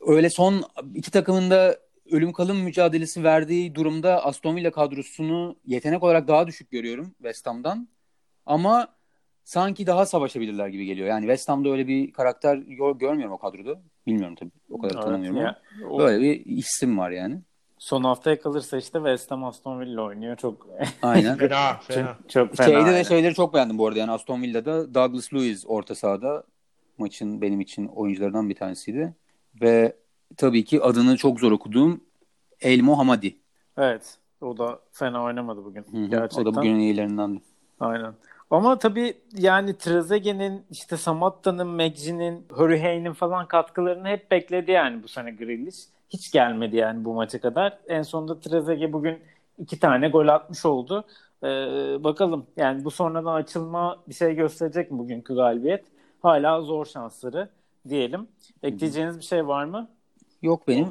öyle 0.08 0.30
son 0.30 0.64
iki 0.96 1.12
takımın 1.12 1.50
da 1.52 1.78
ölüm 2.12 2.34
kalım 2.34 2.58
mücadelesi 2.58 3.24
verdiği 3.24 3.76
durumda 3.76 4.26
Aston 4.26 4.56
Villa 4.56 4.72
kadrosunu 4.72 5.56
yetenek 5.66 6.04
olarak 6.04 6.28
daha 6.28 6.48
düşük 6.48 6.72
görüyorum 6.72 7.12
West 7.18 7.48
Ham'dan. 7.48 7.88
Ama 8.52 8.88
sanki 9.44 9.88
daha 9.88 10.06
savaşabilirler 10.06 10.68
gibi 10.68 10.86
geliyor. 10.86 11.08
Yani 11.08 11.22
West 11.22 11.50
Ham'da 11.50 11.70
öyle 11.70 11.88
bir 11.88 12.14
karakter 12.14 12.56
gör- 12.56 12.96
görmüyorum 12.96 13.34
o 13.34 13.38
kadroda. 13.38 13.82
Bilmiyorum 14.08 14.36
tabii. 14.36 14.52
O 14.70 14.82
kadar 14.82 14.94
Evet, 14.94 15.04
tanımıyorum 15.04 15.40
ama. 15.40 15.48
ya, 15.48 15.62
o 15.90 16.00
Böyle 16.00 16.22
bir 16.22 16.46
isim 16.46 16.98
var 16.98 17.12
yani. 17.12 17.42
Son 17.78 18.04
haftaya 18.04 18.42
kalırsa 18.42 18.78
işte 18.78 18.98
West 18.98 19.32
Ham 19.32 19.44
Aston 19.44 19.80
Villa 19.80 20.02
oynuyor. 20.02 20.38
Çok 20.38 20.68
Aynen. 21.02 21.38
Fena, 21.38 21.78
fena. 21.78 22.18
çok, 22.18 22.30
çok 22.30 22.56
fena. 22.58 22.68
Şeyde 22.68 23.00
de 23.00 23.04
şeyleri 23.04 23.34
çok 23.34 23.54
beğendim 23.54 23.78
bu 23.78 23.88
arada. 23.88 24.00
Yani 24.00 24.12
Aston 24.12 24.42
Villa'da 24.42 24.94
Douglas 24.94 25.34
Luiz 25.34 25.66
orta 25.68 25.96
sahada 25.96 26.44
maçın 26.98 27.42
benim 27.42 27.62
için 27.62 27.88
oyuncularından 27.88 28.50
bir 28.50 28.56
tanesiydi. 28.56 29.16
Ve 29.62 29.96
tabii 30.38 30.66
ki 30.66 30.82
adını 30.82 31.18
çok 31.18 31.40
zor 31.40 31.52
okuduğum 31.52 32.04
Elmo 32.62 32.98
Hamadi. 32.98 33.38
Evet. 33.78 34.18
O 34.42 34.58
da 34.58 34.80
fena 34.92 35.24
oynamadı 35.24 35.66
bugün. 35.66 35.86
Hı 35.92 35.98
hı. 35.98 36.06
Gerçekten. 36.10 36.42
O 36.42 36.46
da 36.46 36.56
bugünün 36.56 36.80
iyilerinden. 36.80 37.42
Aynen. 37.80 38.14
Ama 38.52 38.80
tabii 38.80 39.18
yani 39.34 39.78
Trezeguet'in, 39.78 40.66
işte 40.72 40.98
Samatta'nın, 40.98 41.68
McGinn'in, 41.68 42.46
Hurricane'in 42.52 43.14
falan 43.14 43.48
katkılarını 43.48 44.08
hep 44.08 44.32
bekledi 44.32 44.72
yani 44.72 45.04
bu 45.04 45.08
sene 45.08 45.32
Grealish. 45.32 45.76
Hiç 46.10 46.32
gelmedi 46.32 46.76
yani 46.76 47.06
bu 47.06 47.14
maça 47.14 47.42
kadar. 47.42 47.80
En 47.88 48.02
sonunda 48.02 48.40
Trezeguet 48.40 48.94
bugün 48.94 49.20
iki 49.58 49.80
tane 49.80 50.10
gol 50.10 50.28
atmış 50.28 50.66
oldu. 50.66 51.06
Ee, 51.44 51.48
bakalım 52.04 52.48
yani 52.58 52.86
bu 52.86 52.92
sonradan 52.92 53.34
açılma 53.36 54.04
bir 54.10 54.14
şey 54.14 54.36
gösterecek 54.36 54.92
mi 54.92 55.00
bugünkü 55.00 55.36
galibiyet? 55.36 55.86
Hala 56.22 56.62
zor 56.62 56.86
şansları 56.86 57.50
diyelim. 57.90 58.28
Ekleyeceğiniz 58.64 59.18
bir 59.18 59.24
şey 59.24 59.48
var 59.48 59.66
mı? 59.66 59.90
Yok 60.42 60.68
benim 60.68 60.88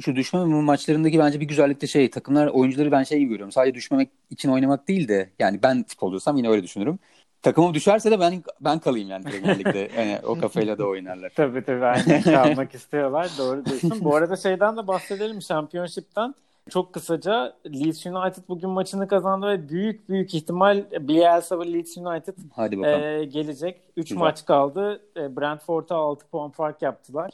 şu- 0.00 0.16
düşme 0.16 0.44
maçlarındaki 0.44 1.18
bence 1.18 1.40
bir 1.40 1.48
güzellik 1.48 1.80
de 1.82 1.86
şey 1.86 2.10
takımlar 2.10 2.46
oyuncuları 2.46 2.92
ben 2.92 3.02
şey 3.02 3.24
görüyorum. 3.24 3.52
Sadece 3.52 3.74
düşmemek 3.74 4.08
için 4.30 4.48
oynamak 4.48 4.88
değil 4.88 5.08
de 5.08 5.30
yani 5.38 5.62
ben 5.62 5.84
futbolcuysam 5.88 6.36
yine 6.36 6.48
öyle 6.48 6.62
düşünürüm. 6.62 6.98
Takımım 7.42 7.74
düşerse 7.74 8.10
de 8.10 8.20
ben 8.20 8.42
ben 8.60 8.78
kalayım 8.78 9.08
yani 9.10 9.24
Premier 9.24 9.58
Lig'de. 9.58 9.88
Yani 9.96 10.18
o 10.26 10.38
kafayla 10.38 10.78
da 10.78 10.86
oynarlar. 10.86 11.32
Tabii 11.36 11.64
tabii 11.64 11.84
aynen 11.84 12.22
kalmak 12.44 12.74
istiyorlar. 12.74 13.30
Doğru 13.38 13.64
diyorsun. 13.64 13.92
Bu 14.00 14.16
arada 14.16 14.36
şeyden 14.36 14.76
de 14.76 14.86
bahsedelim 14.86 15.38
Championship'ten. 15.38 16.34
Çok 16.70 16.92
kısaca 16.92 17.54
Leeds 17.66 18.06
United 18.06 18.42
bugün 18.48 18.70
maçını 18.70 19.08
kazandı 19.08 19.46
ve 19.46 19.68
büyük 19.68 20.08
büyük 20.08 20.34
ihtimal 20.34 20.84
Bielsa 21.00 21.60
ve 21.60 21.72
Leeds 21.72 21.96
United 21.96 22.34
Hadi 22.56 22.78
bakalım. 22.78 23.02
e, 23.02 23.24
gelecek. 23.24 23.80
3 23.96 24.08
Güzel. 24.08 24.18
maç 24.18 24.44
kaldı. 24.46 25.00
E, 25.16 25.36
Brentford'a 25.36 25.94
6 25.94 26.26
puan 26.26 26.50
fark 26.50 26.82
yaptılar. 26.82 27.30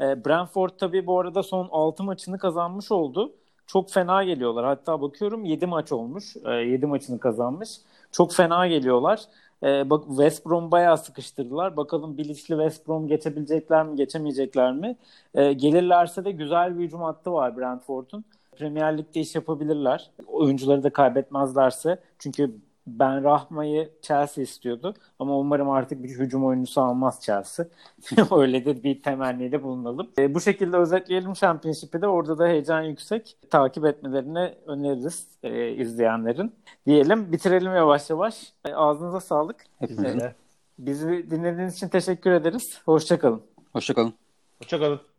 E, 0.00 0.24
Brentford 0.24 0.70
tabii 0.78 1.06
bu 1.06 1.20
arada 1.20 1.42
son 1.42 1.68
6 1.70 2.02
maçını 2.02 2.38
kazanmış 2.38 2.92
oldu. 2.92 3.32
Çok 3.66 3.90
fena 3.90 4.24
geliyorlar. 4.24 4.64
Hatta 4.64 5.02
bakıyorum 5.02 5.44
7 5.44 5.66
maç 5.66 5.92
olmuş. 5.92 6.36
E, 6.44 6.50
7 6.50 6.86
maçını 6.86 7.18
kazanmış. 7.20 7.70
Çok 8.12 8.32
fena 8.32 8.66
geliyorlar. 8.66 9.20
E, 9.62 9.90
bak 9.90 10.04
West 10.08 10.46
Brom 10.46 10.70
bayağı 10.70 10.98
sıkıştırdılar. 10.98 11.76
Bakalım 11.76 12.18
bilinçli 12.18 12.52
West 12.54 12.88
Brom 12.88 13.08
geçebilecekler 13.08 13.86
mi, 13.86 13.96
geçemeyecekler 13.96 14.72
mi? 14.72 14.96
E, 15.34 15.52
gelirlerse 15.52 16.24
de 16.24 16.30
güzel 16.30 16.78
bir 16.78 16.84
hücum 16.84 17.00
hattı 17.02 17.32
var 17.32 17.56
Brentford'un. 17.58 18.24
Premier 18.56 18.98
Lig'de 18.98 19.20
iş 19.20 19.34
yapabilirler. 19.34 20.10
Oyuncuları 20.26 20.82
da 20.82 20.90
kaybetmezlerse. 20.90 21.98
Çünkü 22.18 22.54
Ben 22.86 23.24
Rahma'yı 23.24 23.90
Chelsea 24.02 24.44
istiyordu. 24.44 24.94
Ama 25.18 25.38
umarım 25.38 25.70
artık 25.70 26.02
bir 26.02 26.08
hücum 26.08 26.46
oyuncusu 26.46 26.80
almaz 26.80 27.20
Chelsea. 27.22 27.66
Öyle 28.30 28.64
de 28.64 28.82
bir 28.82 29.02
temennide 29.02 29.62
bulunalım. 29.62 30.10
E, 30.18 30.34
bu 30.34 30.40
şekilde 30.40 30.76
özetleyelim 30.76 31.32
Championship'i 31.32 32.02
de. 32.02 32.06
Orada 32.06 32.38
da 32.38 32.46
heyecan 32.46 32.82
yüksek. 32.82 33.36
Takip 33.50 33.84
etmelerini 33.84 34.54
öneririz 34.66 35.28
e, 35.42 35.70
izleyenlerin. 35.70 36.52
Diyelim 36.86 37.32
bitirelim 37.32 37.74
yavaş 37.74 38.10
yavaş. 38.10 38.52
E, 38.64 38.74
ağzınıza 38.74 39.20
sağlık. 39.20 39.64
Hepimizin. 39.78 40.18
Evet. 40.20 40.34
Bizi 40.78 41.30
dinlediğiniz 41.30 41.74
için 41.74 41.88
teşekkür 41.88 42.30
ederiz. 42.30 42.80
Hoşçakalın. 42.84 43.42
Hoşçakalın. 43.72 44.14
Hoşçakalın. 44.58 45.15